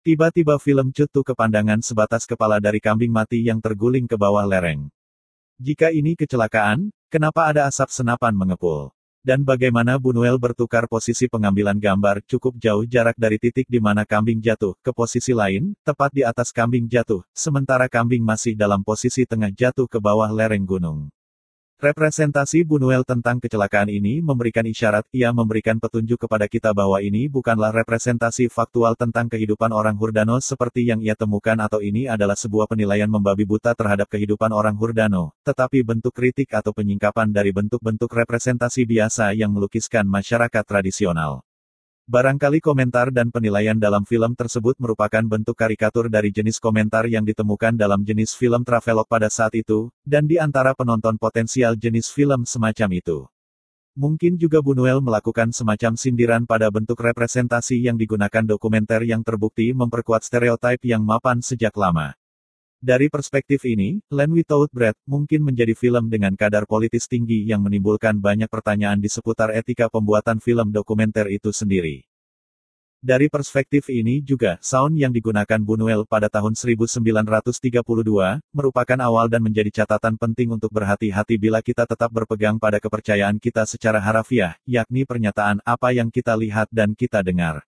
Tiba-tiba 0.00 0.56
film 0.56 0.96
cutu 0.96 1.20
ke 1.20 1.36
pandangan 1.36 1.84
sebatas 1.84 2.24
kepala 2.24 2.56
dari 2.56 2.80
kambing 2.80 3.12
mati 3.12 3.44
yang 3.44 3.60
terguling 3.60 4.08
ke 4.08 4.16
bawah 4.16 4.48
lereng. 4.48 4.88
Jika 5.60 5.92
ini 5.92 6.16
kecelakaan, 6.16 6.88
kenapa 7.12 7.52
ada 7.52 7.68
asap 7.68 7.92
senapan 7.92 8.32
mengepul? 8.32 8.95
Dan 9.26 9.42
bagaimana 9.42 9.98
Bunuel 9.98 10.38
bertukar 10.38 10.86
posisi 10.86 11.26
pengambilan 11.26 11.82
gambar 11.82 12.22
cukup 12.30 12.54
jauh 12.62 12.86
jarak 12.86 13.18
dari 13.18 13.42
titik 13.42 13.66
di 13.66 13.82
mana 13.82 14.06
kambing 14.06 14.38
jatuh 14.38 14.78
ke 14.78 14.94
posisi 14.94 15.34
lain, 15.34 15.74
tepat 15.82 16.14
di 16.14 16.22
atas 16.22 16.54
kambing 16.54 16.86
jatuh, 16.86 17.26
sementara 17.34 17.90
kambing 17.90 18.22
masih 18.22 18.54
dalam 18.54 18.86
posisi 18.86 19.26
tengah 19.26 19.50
jatuh 19.50 19.90
ke 19.90 19.98
bawah 19.98 20.30
lereng 20.30 20.62
gunung. 20.62 21.10
Representasi 21.76 22.64
Bunuel 22.64 23.04
tentang 23.04 23.36
kecelakaan 23.36 23.92
ini 23.92 24.24
memberikan 24.24 24.64
isyarat, 24.64 25.04
ia 25.12 25.28
memberikan 25.28 25.76
petunjuk 25.76 26.24
kepada 26.24 26.48
kita 26.48 26.72
bahwa 26.72 27.04
ini 27.04 27.28
bukanlah 27.28 27.68
representasi 27.68 28.48
faktual 28.48 28.96
tentang 28.96 29.28
kehidupan 29.28 29.76
orang 29.76 29.92
Hurdano 29.92 30.40
seperti 30.40 30.88
yang 30.88 31.04
ia 31.04 31.12
temukan 31.12 31.52
atau 31.60 31.84
ini 31.84 32.08
adalah 32.08 32.32
sebuah 32.32 32.64
penilaian 32.64 33.12
membabi 33.12 33.44
buta 33.44 33.76
terhadap 33.76 34.08
kehidupan 34.08 34.56
orang 34.56 34.72
Hurdano, 34.72 35.36
tetapi 35.44 35.84
bentuk 35.84 36.16
kritik 36.16 36.56
atau 36.56 36.72
penyingkapan 36.72 37.28
dari 37.28 37.52
bentuk-bentuk 37.52 38.08
representasi 38.08 38.88
biasa 38.88 39.36
yang 39.36 39.52
melukiskan 39.52 40.08
masyarakat 40.08 40.64
tradisional. 40.64 41.45
Barangkali 42.06 42.62
komentar 42.62 43.10
dan 43.10 43.34
penilaian 43.34 43.74
dalam 43.74 44.06
film 44.06 44.38
tersebut 44.38 44.78
merupakan 44.78 45.26
bentuk 45.26 45.58
karikatur 45.58 46.06
dari 46.06 46.30
jenis 46.30 46.62
komentar 46.62 47.02
yang 47.10 47.26
ditemukan 47.26 47.74
dalam 47.74 48.06
jenis 48.06 48.30
film 48.30 48.62
travelog 48.62 49.10
pada 49.10 49.26
saat 49.26 49.58
itu, 49.58 49.90
dan 50.06 50.22
di 50.30 50.38
antara 50.38 50.70
penonton 50.78 51.18
potensial 51.18 51.74
jenis 51.74 52.14
film 52.14 52.46
semacam 52.46 52.94
itu. 52.94 53.26
Mungkin 53.98 54.38
juga 54.38 54.62
Bunuel 54.62 55.02
melakukan 55.02 55.50
semacam 55.50 55.98
sindiran 55.98 56.46
pada 56.46 56.70
bentuk 56.70 56.94
representasi 57.02 57.90
yang 57.90 57.98
digunakan 57.98 58.46
dokumenter 58.46 59.02
yang 59.02 59.26
terbukti 59.26 59.74
memperkuat 59.74 60.22
stereotip 60.22 60.86
yang 60.86 61.02
mapan 61.02 61.42
sejak 61.42 61.74
lama. 61.74 62.14
Dari 62.76 63.08
perspektif 63.08 63.64
ini, 63.64 64.04
Land 64.12 64.36
Without 64.36 64.68
Breath 64.68 65.00
mungkin 65.08 65.48
menjadi 65.48 65.72
film 65.72 66.12
dengan 66.12 66.36
kadar 66.36 66.68
politis 66.68 67.08
tinggi 67.08 67.48
yang 67.48 67.64
menimbulkan 67.64 68.20
banyak 68.20 68.52
pertanyaan 68.52 69.00
di 69.00 69.08
seputar 69.08 69.48
etika 69.56 69.88
pembuatan 69.88 70.44
film 70.44 70.68
dokumenter 70.68 71.32
itu 71.32 71.56
sendiri. 71.56 72.04
Dari 73.00 73.32
perspektif 73.32 73.88
ini 73.88 74.20
juga, 74.20 74.60
sound 74.60 74.92
yang 75.00 75.08
digunakan 75.08 75.56
Bunuel 75.62 76.04
pada 76.04 76.28
tahun 76.28 76.52
1932, 76.52 77.64
merupakan 78.52 78.98
awal 79.00 79.32
dan 79.32 79.40
menjadi 79.40 79.84
catatan 79.84 80.20
penting 80.20 80.52
untuk 80.52 80.68
berhati-hati 80.68 81.40
bila 81.40 81.64
kita 81.64 81.88
tetap 81.88 82.12
berpegang 82.12 82.60
pada 82.60 82.76
kepercayaan 82.76 83.40
kita 83.40 83.64
secara 83.64 84.04
harafiah, 84.04 84.58
yakni 84.68 85.08
pernyataan 85.08 85.64
apa 85.64 85.96
yang 85.96 86.12
kita 86.12 86.36
lihat 86.36 86.68
dan 86.68 86.92
kita 86.92 87.24
dengar. 87.24 87.64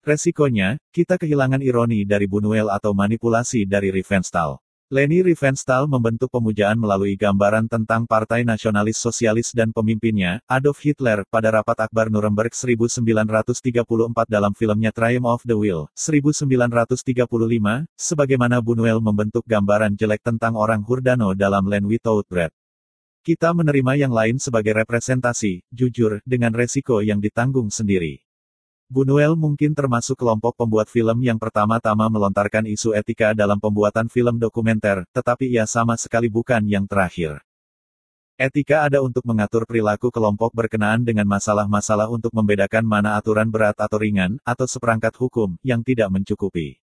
Resikonya, 0.00 0.80
kita 0.96 1.20
kehilangan 1.20 1.60
ironi 1.60 2.08
dari 2.08 2.24
Bunuel 2.24 2.72
atau 2.72 2.96
manipulasi 2.96 3.68
dari 3.68 3.92
Riefenstahl. 3.92 4.56
Leni 4.88 5.20
Riefenstahl 5.20 5.84
membentuk 5.84 6.32
pemujaan 6.32 6.80
melalui 6.80 7.20
gambaran 7.20 7.68
tentang 7.68 8.08
Partai 8.08 8.40
Nasionalis 8.40 8.96
Sosialis 8.96 9.52
dan 9.52 9.76
pemimpinnya, 9.76 10.40
Adolf 10.48 10.80
Hitler, 10.80 11.20
pada 11.28 11.52
rapat 11.52 11.84
Akbar 11.84 12.08
Nuremberg 12.08 12.56
1934 12.56 13.84
dalam 14.24 14.56
filmnya 14.56 14.88
Triumph 14.88 15.28
of 15.28 15.44
the 15.44 15.52
Will, 15.52 15.92
1935, 15.92 16.96
sebagaimana 17.92 18.56
Bunuel 18.64 19.04
membentuk 19.04 19.44
gambaran 19.44 20.00
jelek 20.00 20.24
tentang 20.24 20.56
orang 20.56 20.80
Hurdano 20.80 21.36
dalam 21.36 21.68
Land 21.68 21.84
Without 21.84 22.24
Breath. 22.24 22.56
Kita 23.20 23.52
menerima 23.52 24.00
yang 24.00 24.16
lain 24.16 24.40
sebagai 24.40 24.80
representasi, 24.80 25.68
jujur, 25.68 26.24
dengan 26.24 26.56
resiko 26.56 27.04
yang 27.04 27.20
ditanggung 27.20 27.68
sendiri. 27.68 28.29
Bunuel 28.90 29.38
mungkin 29.38 29.70
termasuk 29.70 30.18
kelompok 30.18 30.58
pembuat 30.58 30.90
film 30.90 31.22
yang 31.22 31.38
pertama-tama 31.38 32.10
melontarkan 32.10 32.66
isu 32.66 32.90
etika 32.90 33.30
dalam 33.38 33.62
pembuatan 33.62 34.10
film 34.10 34.34
dokumenter, 34.34 35.06
tetapi 35.14 35.46
ia 35.46 35.62
sama 35.62 35.94
sekali 35.94 36.26
bukan 36.26 36.58
yang 36.66 36.90
terakhir. 36.90 37.38
Etika 38.34 38.82
ada 38.82 38.98
untuk 38.98 39.22
mengatur 39.22 39.62
perilaku 39.62 40.10
kelompok 40.10 40.50
berkenaan 40.50 41.06
dengan 41.06 41.22
masalah-masalah 41.30 42.10
untuk 42.10 42.34
membedakan 42.34 42.82
mana 42.82 43.14
aturan 43.14 43.46
berat 43.46 43.78
atau 43.78 43.94
ringan, 43.94 44.42
atau 44.42 44.66
seperangkat 44.66 45.14
hukum, 45.22 45.54
yang 45.62 45.86
tidak 45.86 46.10
mencukupi. 46.10 46.82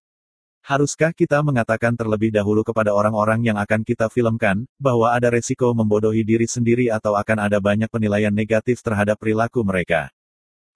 Haruskah 0.64 1.12
kita 1.12 1.44
mengatakan 1.44 1.92
terlebih 1.92 2.32
dahulu 2.32 2.64
kepada 2.64 2.96
orang-orang 2.96 3.52
yang 3.52 3.60
akan 3.60 3.84
kita 3.84 4.08
filmkan, 4.08 4.64
bahwa 4.80 5.12
ada 5.12 5.28
resiko 5.28 5.76
membodohi 5.76 6.24
diri 6.24 6.48
sendiri 6.48 6.88
atau 6.88 7.20
akan 7.20 7.52
ada 7.52 7.60
banyak 7.60 7.92
penilaian 7.92 8.32
negatif 8.32 8.80
terhadap 8.80 9.20
perilaku 9.20 9.60
mereka? 9.60 10.08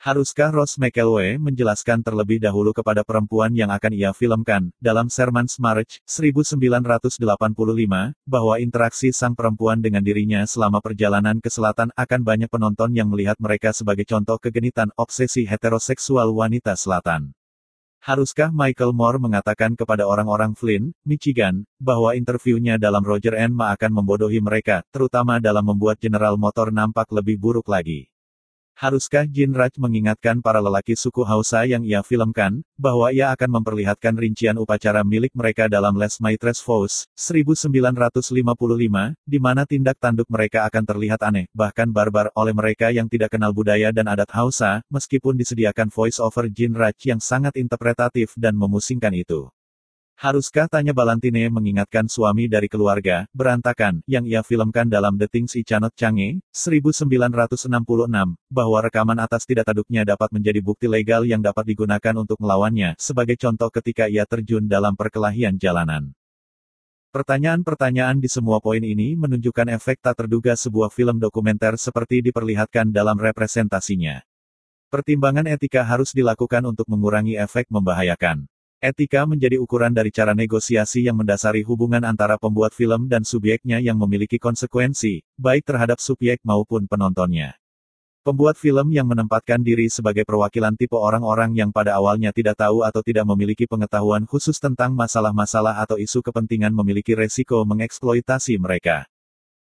Haruskah 0.03 0.51
Ross 0.51 0.83
McElway 0.83 1.39
menjelaskan 1.39 2.03
terlebih 2.03 2.43
dahulu 2.43 2.75
kepada 2.75 3.07
perempuan 3.07 3.55
yang 3.55 3.71
akan 3.71 3.95
ia 3.95 4.11
filmkan, 4.11 4.75
dalam 4.83 5.07
Sherman's 5.07 5.63
Marriage, 5.63 6.03
1985, 6.11 7.23
bahwa 8.27 8.59
interaksi 8.59 9.15
sang 9.15 9.39
perempuan 9.39 9.79
dengan 9.79 10.03
dirinya 10.03 10.43
selama 10.43 10.83
perjalanan 10.83 11.39
ke 11.39 11.47
selatan 11.47 11.95
akan 11.95 12.21
banyak 12.27 12.51
penonton 12.51 12.91
yang 12.99 13.15
melihat 13.15 13.39
mereka 13.39 13.71
sebagai 13.71 14.03
contoh 14.03 14.43
kegenitan 14.43 14.91
obsesi 14.99 15.47
heteroseksual 15.47 16.35
wanita 16.35 16.75
selatan. 16.75 17.31
Haruskah 18.03 18.51
Michael 18.51 18.99
Moore 18.99 19.23
mengatakan 19.23 19.79
kepada 19.79 20.03
orang-orang 20.11 20.59
Flint, 20.59 20.99
Michigan, 21.07 21.63
bahwa 21.79 22.19
interviewnya 22.19 22.75
dalam 22.75 23.07
Roger 23.07 23.39
and 23.39 23.55
Ma 23.55 23.71
akan 23.79 24.03
membodohi 24.03 24.43
mereka, 24.43 24.83
terutama 24.91 25.39
dalam 25.39 25.63
membuat 25.63 26.03
General 26.03 26.35
Motor 26.35 26.75
nampak 26.75 27.07
lebih 27.15 27.39
buruk 27.39 27.71
lagi? 27.71 28.12
Haruskah 28.79 29.31
Jin 29.31 29.55
Raj 29.55 29.79
mengingatkan 29.79 30.43
para 30.43 30.59
lelaki 30.59 30.99
suku 30.99 31.23
Hausa 31.23 31.63
yang 31.63 31.87
ia 31.87 32.03
filmkan, 32.03 32.67
bahwa 32.75 33.15
ia 33.15 33.31
akan 33.31 33.63
memperlihatkan 33.63 34.19
rincian 34.19 34.59
upacara 34.59 35.07
milik 35.07 35.31
mereka 35.39 35.71
dalam 35.71 35.95
Les 35.95 36.19
Maitres 36.19 36.59
Fous, 36.59 37.07
1955, 37.15 39.15
di 39.23 39.39
mana 39.39 39.63
tindak 39.63 39.95
tanduk 40.03 40.27
mereka 40.27 40.67
akan 40.67 40.83
terlihat 40.83 41.23
aneh, 41.23 41.47
bahkan 41.55 41.87
barbar, 41.95 42.35
oleh 42.35 42.51
mereka 42.51 42.91
yang 42.91 43.07
tidak 43.07 43.39
kenal 43.39 43.55
budaya 43.55 43.95
dan 43.95 44.11
adat 44.11 44.35
Hausa, 44.35 44.83
meskipun 44.91 45.39
disediakan 45.39 45.87
voice-over 45.87 46.51
Jin 46.51 46.75
Raj 46.75 46.99
yang 47.07 47.23
sangat 47.23 47.55
interpretatif 47.61 48.35
dan 48.35 48.59
memusingkan 48.59 49.15
itu. 49.15 49.47
Haruskah 50.19 50.69
tanya 50.71 50.93
Balantine 50.95 51.49
mengingatkan 51.49 52.07
suami 52.07 52.47
dari 52.47 52.69
keluarga, 52.69 53.25
berantakan, 53.33 54.05
yang 54.05 54.23
ia 54.29 54.45
filmkan 54.45 54.87
dalam 54.87 55.19
The 55.19 55.27
Things 55.27 55.57
I 55.57 55.67
Cannot 55.67 55.97
Change, 55.97 56.45
1966, 56.53 57.67
bahwa 58.47 58.79
rekaman 58.85 59.19
atas 59.19 59.49
tidak 59.49 59.73
taduknya 59.73 60.05
dapat 60.05 60.29
menjadi 60.31 60.61
bukti 60.61 60.87
legal 60.87 61.25
yang 61.25 61.41
dapat 61.41 61.67
digunakan 61.73 62.15
untuk 62.21 62.37
melawannya, 62.39 62.95
sebagai 63.01 63.41
contoh 63.41 63.73
ketika 63.73 64.07
ia 64.07 64.29
terjun 64.29 64.69
dalam 64.69 64.93
perkelahian 64.93 65.57
jalanan. 65.57 66.13
Pertanyaan-pertanyaan 67.13 68.21
di 68.21 68.29
semua 68.29 68.57
poin 68.57 68.81
ini 68.81 69.13
menunjukkan 69.17 69.69
efek 69.77 70.01
tak 70.01 70.25
terduga 70.25 70.57
sebuah 70.57 70.89
film 70.89 71.21
dokumenter 71.21 71.77
seperti 71.77 72.25
diperlihatkan 72.25 72.89
dalam 72.89 73.21
representasinya. 73.21 74.25
Pertimbangan 74.93 75.49
etika 75.49 75.85
harus 75.89 76.13
dilakukan 76.13 76.69
untuk 76.69 76.85
mengurangi 76.85 77.37
efek 77.37 77.69
membahayakan. 77.73 78.49
Etika 78.83 79.23
menjadi 79.31 79.63
ukuran 79.63 79.95
dari 79.95 80.11
cara 80.11 80.35
negosiasi 80.35 81.07
yang 81.07 81.15
mendasari 81.15 81.63
hubungan 81.63 82.03
antara 82.03 82.35
pembuat 82.35 82.75
film 82.75 83.07
dan 83.07 83.23
subjeknya 83.23 83.79
yang 83.79 83.95
memiliki 83.95 84.43
konsekuensi, 84.43 85.23
baik 85.39 85.63
terhadap 85.63 86.03
subjek 86.03 86.43
maupun 86.43 86.91
penontonnya. 86.91 87.55
Pembuat 88.27 88.59
film 88.59 88.91
yang 88.91 89.07
menempatkan 89.07 89.63
diri 89.63 89.87
sebagai 89.87 90.27
perwakilan 90.27 90.75
tipe 90.75 90.99
orang-orang 90.99 91.55
yang 91.55 91.71
pada 91.71 91.95
awalnya 91.95 92.35
tidak 92.35 92.59
tahu 92.59 92.83
atau 92.83 93.07
tidak 93.07 93.23
memiliki 93.23 93.71
pengetahuan 93.71 94.27
khusus 94.27 94.59
tentang 94.59 94.99
masalah-masalah 94.99 95.79
atau 95.79 95.95
isu 95.95 96.19
kepentingan 96.19 96.75
memiliki 96.75 97.15
resiko 97.15 97.63
mengeksploitasi 97.63 98.59
mereka. 98.59 99.07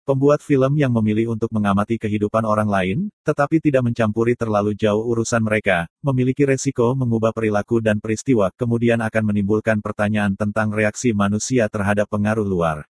Pembuat 0.05 0.45
film 0.45 0.77
yang 0.77 0.93
memilih 0.93 1.33
untuk 1.33 1.49
mengamati 1.49 1.97
kehidupan 1.97 2.45
orang 2.45 2.69
lain, 2.69 3.09
tetapi 3.25 3.57
tidak 3.57 3.89
mencampuri 3.89 4.37
terlalu 4.37 4.77
jauh 4.77 5.01
urusan 5.01 5.41
mereka, 5.41 5.89
memiliki 6.05 6.45
resiko 6.45 6.93
mengubah 6.93 7.33
perilaku 7.33 7.81
dan 7.81 8.05
peristiwa, 8.05 8.53
kemudian 8.53 9.01
akan 9.01 9.33
menimbulkan 9.33 9.81
pertanyaan 9.81 10.37
tentang 10.37 10.77
reaksi 10.77 11.17
manusia 11.17 11.73
terhadap 11.73 12.05
pengaruh 12.13 12.45
luar. 12.45 12.85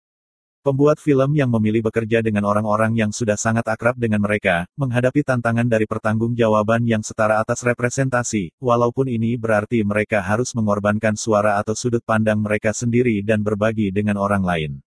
Pembuat 0.67 0.99
film 0.99 1.39
yang 1.39 1.55
memilih 1.55 1.87
bekerja 1.87 2.19
dengan 2.19 2.51
orang-orang 2.51 2.99
yang 2.99 3.15
sudah 3.15 3.39
sangat 3.39 3.63
akrab 3.71 3.95
dengan 3.95 4.19
mereka, 4.19 4.67
menghadapi 4.75 5.23
tantangan 5.23 5.71
dari 5.71 5.87
pertanggungjawaban 5.87 6.83
yang 6.83 7.07
setara 7.07 7.39
atas 7.39 7.63
representasi, 7.63 8.51
walaupun 8.59 9.07
ini 9.07 9.39
berarti 9.39 9.87
mereka 9.87 10.19
harus 10.19 10.51
mengorbankan 10.59 11.15
suara 11.15 11.63
atau 11.63 11.79
sudut 11.79 12.03
pandang 12.03 12.43
mereka 12.43 12.75
sendiri 12.75 13.23
dan 13.23 13.47
berbagi 13.47 13.95
dengan 13.95 14.19
orang 14.19 14.43
lain. 14.43 14.83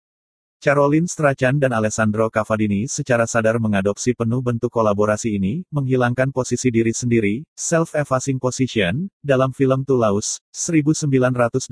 Caroline 0.64 1.12
Strachan 1.12 1.60
dan 1.60 1.76
Alessandro 1.76 2.32
Cavadini 2.32 2.88
secara 2.88 3.28
sadar 3.28 3.60
mengadopsi 3.60 4.16
penuh 4.16 4.40
bentuk 4.40 4.72
kolaborasi 4.72 5.36
ini, 5.36 5.68
menghilangkan 5.68 6.32
posisi 6.32 6.72
diri 6.72 6.96
sendiri, 6.96 7.44
self-effacing 7.52 8.40
position, 8.40 9.12
dalam 9.20 9.52
film 9.52 9.84
Toulouse, 9.84 10.40
1981, 10.56 11.68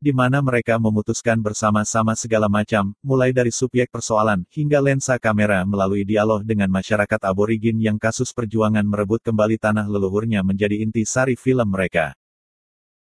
di 0.00 0.16
mana 0.16 0.40
mereka 0.40 0.80
memutuskan 0.80 1.44
bersama-sama 1.44 2.16
segala 2.16 2.48
macam, 2.48 2.96
mulai 3.04 3.36
dari 3.36 3.52
subjek 3.52 3.92
persoalan, 3.92 4.48
hingga 4.48 4.80
lensa 4.80 5.20
kamera 5.20 5.60
melalui 5.68 6.08
dialog 6.08 6.40
dengan 6.40 6.72
masyarakat 6.72 7.20
aborigin 7.20 7.76
yang 7.76 8.00
kasus 8.00 8.32
perjuangan 8.32 8.88
merebut 8.88 9.20
kembali 9.20 9.60
tanah 9.60 9.84
leluhurnya 9.92 10.40
menjadi 10.40 10.80
inti 10.80 11.04
sari 11.04 11.36
film 11.36 11.68
mereka. 11.68 12.16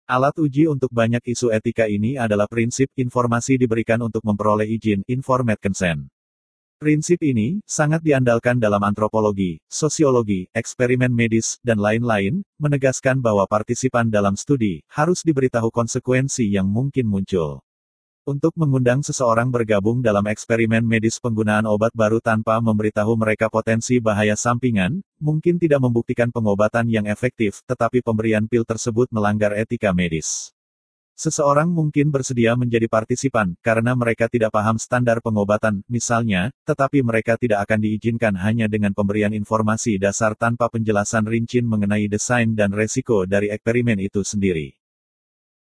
Alat 0.03 0.35
uji 0.35 0.67
untuk 0.67 0.91
banyak 0.91 1.23
isu 1.23 1.47
etika 1.55 1.87
ini 1.87 2.19
adalah 2.19 2.43
prinsip 2.43 2.91
informasi 2.99 3.55
diberikan 3.55 4.03
untuk 4.03 4.19
memperoleh 4.27 4.67
izin, 4.67 4.99
informate 5.07 5.63
consent. 5.63 6.11
Prinsip 6.75 7.23
ini 7.23 7.63
sangat 7.63 8.03
diandalkan 8.03 8.59
dalam 8.59 8.83
antropologi, 8.83 9.63
sosiologi, 9.71 10.51
eksperimen 10.51 11.07
medis, 11.07 11.55
dan 11.63 11.79
lain-lain, 11.79 12.43
menegaskan 12.59 13.23
bahwa 13.23 13.47
partisipan 13.47 14.11
dalam 14.11 14.35
studi 14.35 14.83
harus 14.91 15.23
diberitahu 15.23 15.71
konsekuensi 15.71 16.51
yang 16.51 16.67
mungkin 16.67 17.07
muncul. 17.07 17.63
Untuk 18.23 18.55
mengundang 18.55 19.03
seseorang 19.03 19.51
bergabung 19.51 19.99
dalam 19.99 20.23
eksperimen 20.31 20.79
medis 20.79 21.19
penggunaan 21.19 21.67
obat 21.67 21.91
baru 21.91 22.23
tanpa 22.23 22.55
memberitahu 22.63 23.19
mereka 23.19 23.51
potensi 23.51 23.99
bahaya 23.99 24.39
sampingan, 24.39 25.03
mungkin 25.19 25.59
tidak 25.59 25.83
membuktikan 25.83 26.31
pengobatan 26.31 26.87
yang 26.87 27.03
efektif, 27.03 27.59
tetapi 27.67 27.99
pemberian 27.99 28.47
pil 28.47 28.63
tersebut 28.63 29.11
melanggar 29.11 29.51
etika 29.59 29.91
medis. 29.91 30.55
Seseorang 31.19 31.67
mungkin 31.67 32.15
bersedia 32.15 32.55
menjadi 32.55 32.87
partisipan, 32.87 33.59
karena 33.59 33.91
mereka 33.91 34.31
tidak 34.31 34.55
paham 34.55 34.79
standar 34.79 35.19
pengobatan, 35.19 35.83
misalnya, 35.91 36.55
tetapi 36.63 37.03
mereka 37.03 37.35
tidak 37.35 37.67
akan 37.67 37.83
diizinkan 37.83 38.39
hanya 38.39 38.71
dengan 38.71 38.95
pemberian 38.95 39.35
informasi 39.35 39.99
dasar 39.99 40.31
tanpa 40.39 40.71
penjelasan 40.71 41.27
rinci 41.27 41.59
mengenai 41.59 42.07
desain 42.07 42.55
dan 42.55 42.71
resiko 42.71 43.27
dari 43.27 43.51
eksperimen 43.51 43.99
itu 43.99 44.23
sendiri. 44.23 44.82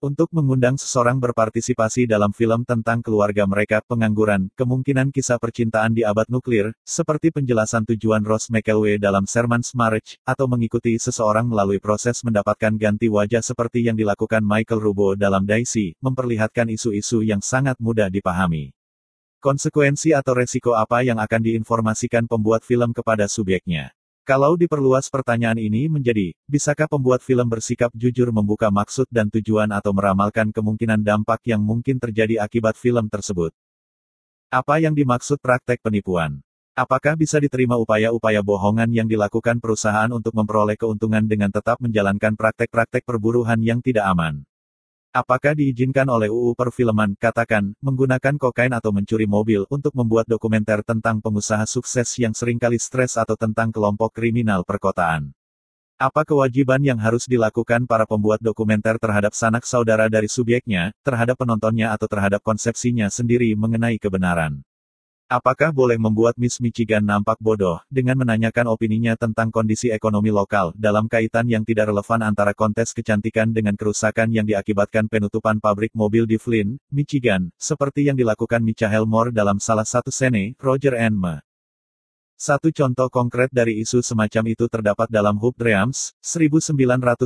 Untuk 0.02 0.34
mengundang 0.34 0.74
seseorang 0.74 1.22
berpartisipasi 1.22 2.10
dalam 2.10 2.34
film 2.34 2.66
tentang 2.66 3.06
keluarga 3.06 3.46
mereka, 3.46 3.78
pengangguran, 3.86 4.50
kemungkinan 4.58 5.14
kisah 5.14 5.38
percintaan 5.38 5.94
di 5.94 6.02
abad 6.02 6.26
nuklir, 6.26 6.74
seperti 6.82 7.30
penjelasan 7.30 7.86
tujuan 7.86 8.26
Ross 8.26 8.50
McElway 8.50 8.98
dalam 8.98 9.30
Sherman's 9.30 9.70
Marriage, 9.78 10.18
atau 10.26 10.50
mengikuti 10.50 10.98
seseorang 10.98 11.46
melalui 11.46 11.78
proses 11.78 12.18
mendapatkan 12.26 12.74
ganti 12.74 13.06
wajah 13.06 13.46
seperti 13.46 13.86
yang 13.86 13.94
dilakukan 13.94 14.42
Michael 14.42 14.82
Rubo 14.82 15.14
dalam 15.14 15.46
Daisy, 15.46 15.94
memperlihatkan 16.02 16.66
isu-isu 16.74 17.22
yang 17.22 17.38
sangat 17.38 17.78
mudah 17.78 18.10
dipahami. 18.10 18.74
Konsekuensi 19.38 20.18
atau 20.18 20.34
resiko 20.34 20.74
apa 20.74 21.06
yang 21.06 21.22
akan 21.22 21.46
diinformasikan 21.46 22.26
pembuat 22.26 22.66
film 22.66 22.90
kepada 22.90 23.30
subjeknya? 23.30 23.94
Kalau 24.22 24.54
diperluas 24.54 25.10
pertanyaan 25.10 25.58
ini 25.58 25.90
menjadi, 25.90 26.30
bisakah 26.46 26.86
pembuat 26.86 27.26
film 27.26 27.42
bersikap 27.42 27.90
jujur 27.90 28.30
membuka 28.30 28.70
maksud 28.70 29.10
dan 29.10 29.26
tujuan 29.26 29.66
atau 29.74 29.90
meramalkan 29.90 30.54
kemungkinan 30.54 31.02
dampak 31.02 31.42
yang 31.42 31.58
mungkin 31.58 31.98
terjadi 31.98 32.38
akibat 32.38 32.78
film 32.78 33.10
tersebut? 33.10 33.50
Apa 34.46 34.78
yang 34.78 34.94
dimaksud 34.94 35.42
praktek 35.42 35.82
penipuan? 35.82 36.38
Apakah 36.78 37.18
bisa 37.18 37.42
diterima 37.42 37.74
upaya-upaya 37.82 38.46
bohongan 38.46 38.94
yang 38.94 39.10
dilakukan 39.10 39.58
perusahaan 39.58 40.14
untuk 40.14 40.38
memperoleh 40.38 40.78
keuntungan 40.78 41.26
dengan 41.26 41.50
tetap 41.50 41.82
menjalankan 41.82 42.38
praktek-praktek 42.38 43.02
perburuhan 43.02 43.58
yang 43.58 43.82
tidak 43.82 44.06
aman? 44.06 44.46
Apakah 45.12 45.52
diizinkan 45.52 46.08
oleh 46.08 46.32
UU 46.32 46.56
Perfilman, 46.56 47.12
katakan, 47.20 47.76
menggunakan 47.84 48.32
kokain 48.40 48.72
atau 48.72 48.96
mencuri 48.96 49.28
mobil 49.28 49.68
untuk 49.68 49.92
membuat 49.92 50.24
dokumenter 50.24 50.80
tentang 50.80 51.20
pengusaha 51.20 51.68
sukses 51.68 52.16
yang 52.16 52.32
sering 52.32 52.56
kali 52.56 52.80
stres 52.80 53.20
atau 53.20 53.36
tentang 53.36 53.68
kelompok 53.68 54.08
kriminal 54.16 54.64
perkotaan? 54.64 55.36
Apa 56.00 56.24
kewajiban 56.24 56.80
yang 56.80 56.96
harus 56.96 57.28
dilakukan 57.28 57.84
para 57.84 58.08
pembuat 58.08 58.40
dokumenter 58.40 58.96
terhadap 58.96 59.36
sanak 59.36 59.68
saudara 59.68 60.08
dari 60.08 60.32
subjeknya, 60.32 60.96
terhadap 61.04 61.36
penontonnya 61.36 61.92
atau 61.92 62.08
terhadap 62.08 62.40
konsepsinya 62.40 63.12
sendiri 63.12 63.52
mengenai 63.52 64.00
kebenaran? 64.00 64.64
Apakah 65.32 65.72
boleh 65.72 65.96
membuat 65.96 66.36
Miss 66.36 66.60
Michigan 66.60 67.00
nampak 67.00 67.40
bodoh, 67.40 67.80
dengan 67.88 68.20
menanyakan 68.20 68.68
opininya 68.68 69.16
tentang 69.16 69.48
kondisi 69.48 69.88
ekonomi 69.88 70.28
lokal, 70.28 70.76
dalam 70.76 71.08
kaitan 71.08 71.48
yang 71.48 71.64
tidak 71.64 71.88
relevan 71.88 72.20
antara 72.20 72.52
kontes 72.52 72.92
kecantikan 72.92 73.48
dengan 73.48 73.72
kerusakan 73.72 74.28
yang 74.28 74.44
diakibatkan 74.44 75.08
penutupan 75.08 75.56
pabrik 75.56 75.88
mobil 75.96 76.28
di 76.28 76.36
Flint, 76.36 76.76
Michigan, 76.92 77.48
seperti 77.56 78.12
yang 78.12 78.16
dilakukan 78.20 78.60
Michael 78.60 79.08
Moore 79.08 79.32
dalam 79.32 79.56
salah 79.56 79.88
satu 79.88 80.12
sene, 80.12 80.52
Roger 80.60 81.00
and 81.00 81.16
Me. 81.16 81.40
Satu 82.36 82.68
contoh 82.68 83.08
konkret 83.08 83.48
dari 83.48 83.80
isu 83.80 84.04
semacam 84.04 84.52
itu 84.52 84.68
terdapat 84.68 85.08
dalam 85.08 85.40
Hoop 85.40 85.56
Dreams, 85.56 86.12
1994, 86.20 87.24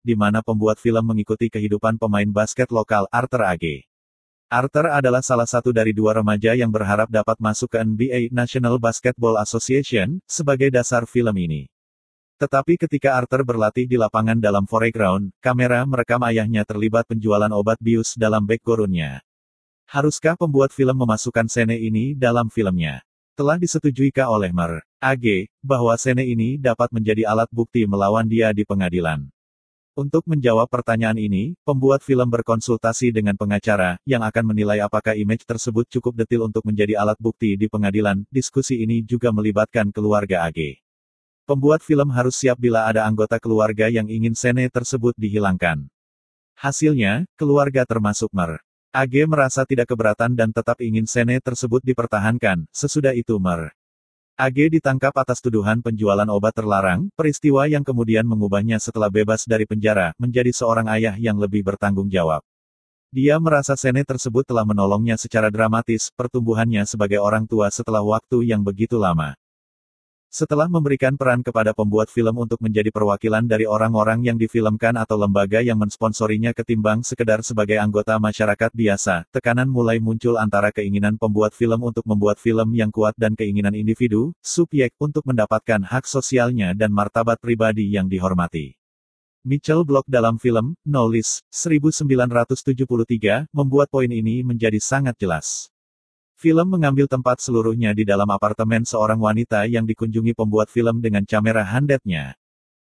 di 0.00 0.16
mana 0.16 0.40
pembuat 0.40 0.80
film 0.80 1.04
mengikuti 1.04 1.52
kehidupan 1.52 2.00
pemain 2.00 2.32
basket 2.32 2.72
lokal, 2.72 3.04
Arthur 3.12 3.44
A.G. 3.52 3.91
Arthur 4.52 4.92
adalah 4.92 5.24
salah 5.24 5.48
satu 5.48 5.72
dari 5.72 5.96
dua 5.96 6.20
remaja 6.20 6.52
yang 6.52 6.68
berharap 6.68 7.08
dapat 7.08 7.40
masuk 7.40 7.72
ke 7.72 7.80
NBA 7.80 8.28
National 8.36 8.76
Basketball 8.76 9.40
Association, 9.40 10.20
sebagai 10.28 10.68
dasar 10.68 11.08
film 11.08 11.32
ini. 11.40 11.72
Tetapi 12.36 12.76
ketika 12.76 13.16
Arthur 13.16 13.48
berlatih 13.48 13.88
di 13.88 13.96
lapangan 13.96 14.36
dalam 14.36 14.68
foreground, 14.68 15.32
kamera 15.40 15.88
merekam 15.88 16.20
ayahnya 16.28 16.68
terlibat 16.68 17.08
penjualan 17.08 17.48
obat 17.48 17.80
bius 17.80 18.12
dalam 18.12 18.44
backgroundnya. 18.44 19.24
Haruskah 19.88 20.36
pembuat 20.36 20.68
film 20.68 21.00
memasukkan 21.00 21.48
scene 21.48 21.80
ini 21.80 22.12
dalam 22.12 22.52
filmnya? 22.52 23.00
Telah 23.32 23.56
disetujuikah 23.56 24.28
oleh 24.28 24.52
Mer. 24.52 24.84
AG, 25.00 25.48
bahwa 25.64 25.96
scene 25.96 26.28
ini 26.28 26.60
dapat 26.60 26.92
menjadi 26.92 27.24
alat 27.24 27.48
bukti 27.48 27.88
melawan 27.88 28.28
dia 28.28 28.52
di 28.52 28.68
pengadilan. 28.68 29.31
Untuk 29.92 30.24
menjawab 30.24 30.72
pertanyaan 30.72 31.20
ini, 31.20 31.52
pembuat 31.68 32.00
film 32.00 32.24
berkonsultasi 32.24 33.12
dengan 33.12 33.36
pengacara, 33.36 34.00
yang 34.08 34.24
akan 34.24 34.56
menilai 34.56 34.80
apakah 34.80 35.12
image 35.12 35.44
tersebut 35.44 35.84
cukup 35.84 36.16
detil 36.16 36.48
untuk 36.48 36.64
menjadi 36.64 36.96
alat 36.96 37.20
bukti 37.20 37.60
di 37.60 37.68
pengadilan. 37.68 38.24
Diskusi 38.32 38.80
ini 38.80 39.04
juga 39.04 39.28
melibatkan 39.36 39.92
keluarga 39.92 40.48
AG. 40.48 40.80
Pembuat 41.44 41.84
film 41.84 42.08
harus 42.08 42.40
siap 42.40 42.56
bila 42.56 42.88
ada 42.88 43.04
anggota 43.04 43.36
keluarga 43.36 43.92
yang 43.92 44.08
ingin 44.08 44.32
scene 44.32 44.64
tersebut 44.72 45.12
dihilangkan. 45.20 45.84
Hasilnya, 46.56 47.28
keluarga 47.36 47.84
termasuk 47.84 48.32
Mer. 48.32 48.64
AG 48.96 49.12
merasa 49.28 49.68
tidak 49.68 49.92
keberatan 49.92 50.32
dan 50.32 50.56
tetap 50.56 50.80
ingin 50.80 51.04
scene 51.04 51.36
tersebut 51.36 51.84
dipertahankan, 51.84 52.64
sesudah 52.72 53.12
itu 53.12 53.36
Mer. 53.36 53.76
AG 54.32 54.56
ditangkap 54.72 55.12
atas 55.12 55.44
tuduhan 55.44 55.84
penjualan 55.84 56.24
obat 56.32 56.56
terlarang, 56.56 57.12
peristiwa 57.12 57.68
yang 57.68 57.84
kemudian 57.84 58.24
mengubahnya 58.24 58.80
setelah 58.80 59.12
bebas 59.12 59.44
dari 59.44 59.68
penjara, 59.68 60.16
menjadi 60.16 60.48
seorang 60.48 60.88
ayah 60.88 61.12
yang 61.20 61.36
lebih 61.36 61.60
bertanggung 61.60 62.08
jawab. 62.08 62.40
Dia 63.12 63.36
merasa 63.36 63.76
scene 63.76 64.00
tersebut 64.08 64.48
telah 64.48 64.64
menolongnya 64.64 65.20
secara 65.20 65.52
dramatis, 65.52 66.08
pertumbuhannya 66.16 66.88
sebagai 66.88 67.20
orang 67.20 67.44
tua 67.44 67.68
setelah 67.68 68.00
waktu 68.00 68.48
yang 68.48 68.64
begitu 68.64 68.96
lama. 68.96 69.36
Setelah 70.32 70.64
memberikan 70.64 71.12
peran 71.12 71.44
kepada 71.44 71.76
pembuat 71.76 72.08
film 72.08 72.32
untuk 72.40 72.56
menjadi 72.64 72.88
perwakilan 72.88 73.44
dari 73.44 73.68
orang-orang 73.68 74.24
yang 74.24 74.40
difilmkan 74.40 74.96
atau 74.96 75.20
lembaga 75.20 75.60
yang 75.60 75.76
mensponsorinya 75.76 76.56
ketimbang 76.56 77.04
sekedar 77.04 77.44
sebagai 77.44 77.76
anggota 77.76 78.16
masyarakat 78.16 78.72
biasa, 78.72 79.28
tekanan 79.28 79.68
mulai 79.68 80.00
muncul 80.00 80.40
antara 80.40 80.72
keinginan 80.72 81.20
pembuat 81.20 81.52
film 81.52 81.84
untuk 81.84 82.08
membuat 82.08 82.40
film 82.40 82.72
yang 82.72 82.88
kuat 82.88 83.12
dan 83.20 83.36
keinginan 83.36 83.76
individu, 83.76 84.32
subjek, 84.40 84.96
untuk 84.96 85.28
mendapatkan 85.28 85.84
hak 85.84 86.08
sosialnya 86.08 86.72
dan 86.72 86.96
martabat 86.96 87.36
pribadi 87.36 87.92
yang 87.92 88.08
dihormati. 88.08 88.72
Mitchell 89.44 89.84
Block 89.84 90.08
dalam 90.08 90.40
film, 90.40 90.80
No 90.88 91.12
List, 91.12 91.44
1973, 91.52 93.52
membuat 93.52 93.92
poin 93.92 94.08
ini 94.08 94.40
menjadi 94.40 94.80
sangat 94.80 95.20
jelas. 95.20 95.71
Film 96.42 96.74
mengambil 96.74 97.06
tempat 97.06 97.38
seluruhnya 97.38 97.94
di 97.94 98.02
dalam 98.02 98.26
apartemen 98.26 98.82
seorang 98.82 99.14
wanita 99.14 99.62
yang 99.70 99.86
dikunjungi 99.86 100.34
pembuat 100.34 100.66
film 100.66 100.98
dengan 100.98 101.22
kamera 101.22 101.62
handetnya. 101.62 102.34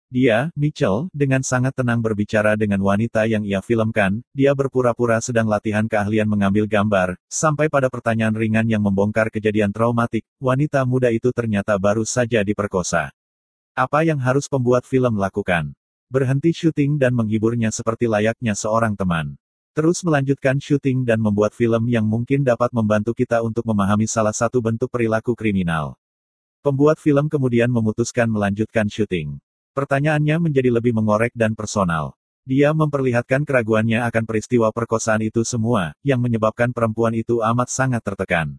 Dia, 0.07 0.55
Mitchell, 0.55 1.11
dengan 1.11 1.43
sangat 1.43 1.75
tenang 1.75 1.99
berbicara 1.99 2.55
dengan 2.55 2.79
wanita 2.79 3.27
yang 3.27 3.43
ia 3.43 3.59
filmkan, 3.59 4.23
dia 4.31 4.55
berpura-pura 4.55 5.19
sedang 5.19 5.51
latihan 5.51 5.91
keahlian 5.91 6.31
mengambil 6.31 6.71
gambar, 6.71 7.19
sampai 7.27 7.67
pada 7.67 7.91
pertanyaan 7.91 8.39
ringan 8.39 8.71
yang 8.71 8.87
membongkar 8.87 9.35
kejadian 9.35 9.75
traumatik, 9.75 10.23
wanita 10.39 10.87
muda 10.87 11.11
itu 11.11 11.35
ternyata 11.35 11.75
baru 11.75 12.07
saja 12.07 12.47
diperkosa. 12.47 13.11
Apa 13.75 14.07
yang 14.07 14.23
harus 14.23 14.47
pembuat 14.47 14.87
film 14.87 15.19
lakukan? 15.19 15.75
Berhenti 16.07 16.55
syuting 16.55 17.03
dan 17.03 17.19
menghiburnya 17.19 17.75
seperti 17.75 18.07
layaknya 18.07 18.55
seorang 18.55 18.95
teman. 18.95 19.35
Terus 19.71 20.03
melanjutkan 20.03 20.59
syuting 20.59 21.07
dan 21.07 21.23
membuat 21.23 21.55
film 21.55 21.87
yang 21.87 22.03
mungkin 22.03 22.43
dapat 22.43 22.75
membantu 22.75 23.15
kita 23.15 23.39
untuk 23.47 23.63
memahami 23.71 24.11
salah 24.11 24.35
satu 24.35 24.59
bentuk 24.59 24.91
perilaku 24.91 25.39
kriminal. 25.39 25.95
Pembuat 26.61 26.99
film 26.99 27.31
kemudian 27.31 27.71
memutuskan 27.71 28.27
melanjutkan 28.27 28.91
syuting. 28.91 29.39
Pertanyaannya 29.71 30.51
menjadi 30.51 30.75
lebih 30.75 30.93
mengorek 30.99 31.31
dan 31.39 31.55
personal. 31.55 32.19
Dia 32.43 32.75
memperlihatkan 32.75 33.47
keraguannya 33.47 34.03
akan 34.11 34.27
peristiwa 34.27 34.75
perkosaan 34.75 35.23
itu 35.23 35.47
semua, 35.47 35.95
yang 36.03 36.19
menyebabkan 36.19 36.75
perempuan 36.75 37.15
itu 37.15 37.39
amat 37.39 37.71
sangat 37.71 38.03
tertekan. 38.03 38.59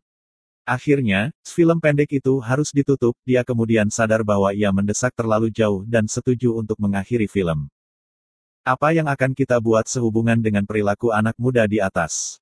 Akhirnya, 0.64 1.36
film 1.44 1.84
pendek 1.84 2.08
itu 2.24 2.40
harus 2.40 2.72
ditutup, 2.72 3.18
dia 3.28 3.44
kemudian 3.44 3.92
sadar 3.92 4.24
bahwa 4.24 4.56
ia 4.56 4.72
mendesak 4.72 5.12
terlalu 5.12 5.52
jauh 5.52 5.84
dan 5.84 6.08
setuju 6.08 6.56
untuk 6.56 6.80
mengakhiri 6.80 7.28
film. 7.28 7.68
Apa 8.62 8.94
yang 8.94 9.10
akan 9.10 9.34
kita 9.34 9.58
buat 9.58 9.90
sehubungan 9.90 10.38
dengan 10.38 10.62
perilaku 10.70 11.10
anak 11.10 11.34
muda 11.42 11.66
di 11.66 11.82
atas? 11.82 12.38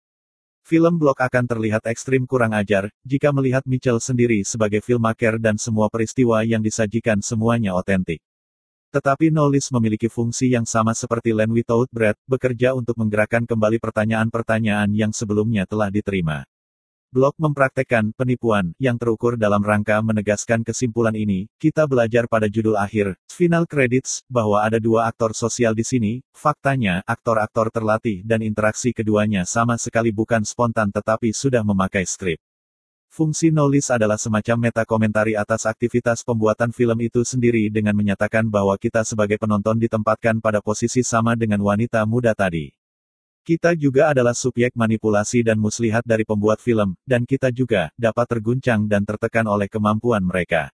Film 0.68 1.00
blog 1.00 1.16
akan 1.16 1.48
terlihat 1.48 1.88
ekstrim 1.88 2.28
kurang 2.28 2.52
ajar, 2.52 2.92
jika 3.08 3.32
melihat 3.32 3.64
Mitchell 3.64 4.04
sendiri 4.04 4.44
sebagai 4.44 4.84
filmmaker 4.84 5.40
dan 5.40 5.56
semua 5.56 5.88
peristiwa 5.88 6.44
yang 6.44 6.60
disajikan 6.60 7.24
semuanya 7.24 7.72
otentik. 7.72 8.20
Tetapi 8.92 9.32
Knowles 9.32 9.72
memiliki 9.72 10.12
fungsi 10.12 10.52
yang 10.52 10.68
sama 10.68 10.92
seperti 10.92 11.32
Len 11.32 11.56
Without 11.56 11.88
Bread, 11.88 12.20
bekerja 12.28 12.76
untuk 12.76 13.00
menggerakkan 13.00 13.48
kembali 13.48 13.80
pertanyaan-pertanyaan 13.80 14.92
yang 14.92 15.16
sebelumnya 15.16 15.64
telah 15.64 15.88
diterima. 15.88 16.44
Blog 17.10 17.34
mempraktekkan 17.42 18.14
penipuan 18.14 18.70
yang 18.78 18.94
terukur 18.94 19.34
dalam 19.34 19.66
rangka 19.66 19.98
menegaskan 19.98 20.62
kesimpulan 20.62 21.18
ini. 21.18 21.50
Kita 21.58 21.90
belajar 21.90 22.30
pada 22.30 22.46
judul 22.46 22.78
akhir, 22.78 23.18
final 23.34 23.66
credits, 23.66 24.22
bahwa 24.30 24.62
ada 24.62 24.78
dua 24.78 25.10
aktor 25.10 25.34
sosial 25.34 25.74
di 25.74 25.82
sini. 25.82 26.22
Faktanya, 26.38 27.02
aktor-aktor 27.10 27.74
terlatih 27.74 28.22
dan 28.22 28.46
interaksi 28.46 28.94
keduanya 28.94 29.42
sama 29.50 29.82
sekali 29.82 30.14
bukan 30.14 30.46
spontan 30.46 30.94
tetapi 30.94 31.34
sudah 31.34 31.66
memakai 31.66 32.06
skrip. 32.06 32.38
Fungsi 33.10 33.50
knowledge 33.50 33.90
adalah 33.90 34.22
semacam 34.22 34.70
meta 34.70 34.86
komentari 34.86 35.34
atas 35.34 35.66
aktivitas 35.66 36.22
pembuatan 36.22 36.70
film 36.70 37.02
itu 37.02 37.26
sendiri 37.26 37.74
dengan 37.74 37.98
menyatakan 37.98 38.46
bahwa 38.46 38.78
kita 38.78 39.02
sebagai 39.02 39.42
penonton 39.42 39.82
ditempatkan 39.82 40.38
pada 40.38 40.62
posisi 40.62 41.02
sama 41.02 41.34
dengan 41.34 41.58
wanita 41.66 42.06
muda 42.06 42.38
tadi. 42.38 42.70
Kita 43.50 43.74
juga 43.74 44.14
adalah 44.14 44.38
subjek 44.38 44.78
manipulasi 44.78 45.42
dan 45.42 45.58
muslihat 45.58 46.06
dari 46.06 46.22
pembuat 46.22 46.62
film, 46.62 46.94
dan 47.02 47.26
kita 47.26 47.50
juga 47.50 47.90
dapat 47.98 48.38
terguncang 48.38 48.86
dan 48.86 49.02
tertekan 49.02 49.50
oleh 49.50 49.66
kemampuan 49.66 50.22
mereka. 50.22 50.70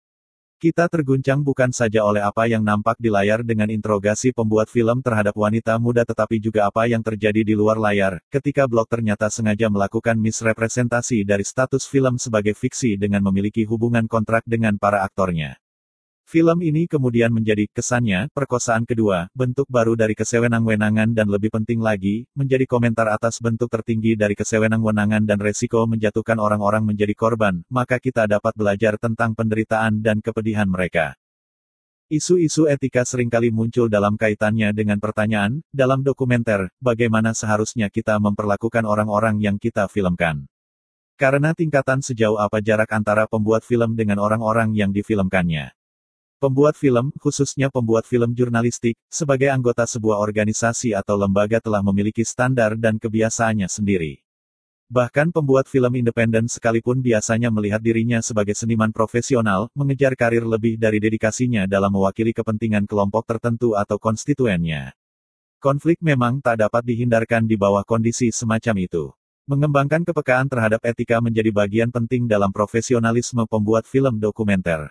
Kita 0.63 0.87
terguncang 0.87 1.43
bukan 1.43 1.75
saja 1.75 2.07
oleh 2.07 2.23
apa 2.23 2.47
yang 2.47 2.63
nampak 2.63 2.95
di 3.03 3.11
layar 3.11 3.43
dengan 3.43 3.75
interogasi 3.75 4.31
pembuat 4.31 4.71
film 4.71 5.03
terhadap 5.03 5.35
wanita 5.35 5.83
muda 5.83 6.07
tetapi 6.07 6.39
juga 6.39 6.71
apa 6.71 6.87
yang 6.87 7.03
terjadi 7.03 7.43
di 7.43 7.59
luar 7.59 7.75
layar, 7.75 8.23
ketika 8.31 8.71
blog 8.71 8.87
ternyata 8.87 9.27
sengaja 9.35 9.67
melakukan 9.67 10.15
misrepresentasi 10.15 11.27
dari 11.27 11.43
status 11.43 11.91
film 11.91 12.23
sebagai 12.23 12.55
fiksi 12.55 12.95
dengan 12.95 13.27
memiliki 13.27 13.67
hubungan 13.67 14.07
kontrak 14.07 14.47
dengan 14.47 14.79
para 14.79 15.03
aktornya. 15.03 15.59
Film 16.31 16.63
ini 16.63 16.87
kemudian 16.87 17.35
menjadi, 17.35 17.67
kesannya, 17.75 18.31
perkosaan 18.31 18.87
kedua, 18.87 19.27
bentuk 19.35 19.67
baru 19.67 19.99
dari 19.99 20.15
kesewenang-wenangan 20.15 21.11
dan 21.11 21.27
lebih 21.27 21.51
penting 21.51 21.83
lagi, 21.83 22.23
menjadi 22.39 22.71
komentar 22.71 23.11
atas 23.11 23.43
bentuk 23.43 23.67
tertinggi 23.67 24.15
dari 24.15 24.39
kesewenang-wenangan 24.39 25.27
dan 25.27 25.43
resiko 25.43 25.91
menjatuhkan 25.91 26.39
orang-orang 26.39 26.87
menjadi 26.87 27.19
korban, 27.19 27.67
maka 27.67 27.99
kita 27.99 28.31
dapat 28.31 28.55
belajar 28.55 28.95
tentang 28.95 29.35
penderitaan 29.35 29.99
dan 29.99 30.23
kepedihan 30.23 30.71
mereka. 30.71 31.19
Isu-isu 32.07 32.71
etika 32.71 33.03
sering 33.03 33.27
kali 33.27 33.51
muncul 33.51 33.91
dalam 33.91 34.15
kaitannya 34.15 34.71
dengan 34.71 35.03
pertanyaan, 35.03 35.67
dalam 35.75 36.07
dokumenter, 36.07 36.71
bagaimana 36.79 37.35
seharusnya 37.35 37.91
kita 37.91 38.23
memperlakukan 38.23 38.87
orang-orang 38.87 39.43
yang 39.43 39.59
kita 39.59 39.91
filmkan. 39.91 40.47
Karena 41.19 41.59
tingkatan 41.59 42.07
sejauh 42.07 42.39
apa 42.39 42.63
jarak 42.63 42.95
antara 42.95 43.27
pembuat 43.27 43.67
film 43.67 43.99
dengan 43.99 44.23
orang-orang 44.23 44.79
yang 44.79 44.95
difilmkannya. 44.95 45.75
Pembuat 46.41 46.73
film, 46.73 47.13
khususnya 47.21 47.69
pembuat 47.69 48.09
film 48.09 48.33
jurnalistik, 48.33 48.97
sebagai 49.13 49.53
anggota 49.53 49.85
sebuah 49.85 50.17
organisasi 50.25 50.97
atau 50.97 51.21
lembaga 51.21 51.61
telah 51.61 51.85
memiliki 51.85 52.25
standar 52.25 52.81
dan 52.81 52.97
kebiasaannya 52.97 53.69
sendiri. 53.69 54.25
Bahkan 54.89 55.37
pembuat 55.37 55.69
film 55.69 55.93
independen 56.01 56.49
sekalipun 56.49 57.05
biasanya 57.05 57.53
melihat 57.53 57.85
dirinya 57.85 58.25
sebagai 58.25 58.57
seniman 58.57 58.89
profesional, 58.89 59.69
mengejar 59.77 60.17
karir 60.17 60.49
lebih 60.49 60.81
dari 60.81 60.97
dedikasinya 60.97 61.69
dalam 61.69 61.93
mewakili 61.93 62.33
kepentingan 62.33 62.89
kelompok 62.89 63.29
tertentu 63.29 63.77
atau 63.77 64.01
konstituennya. 64.01 64.97
Konflik 65.61 66.01
memang 66.01 66.41
tak 66.41 66.65
dapat 66.65 66.89
dihindarkan 66.89 67.45
di 67.45 67.61
bawah 67.61 67.85
kondisi 67.85 68.33
semacam 68.33 68.81
itu. 68.81 69.13
Mengembangkan 69.45 70.09
kepekaan 70.09 70.49
terhadap 70.49 70.81
etika 70.89 71.21
menjadi 71.21 71.53
bagian 71.53 71.93
penting 71.93 72.25
dalam 72.25 72.49
profesionalisme 72.49 73.45
pembuat 73.45 73.85
film 73.85 74.17
dokumenter. 74.17 74.89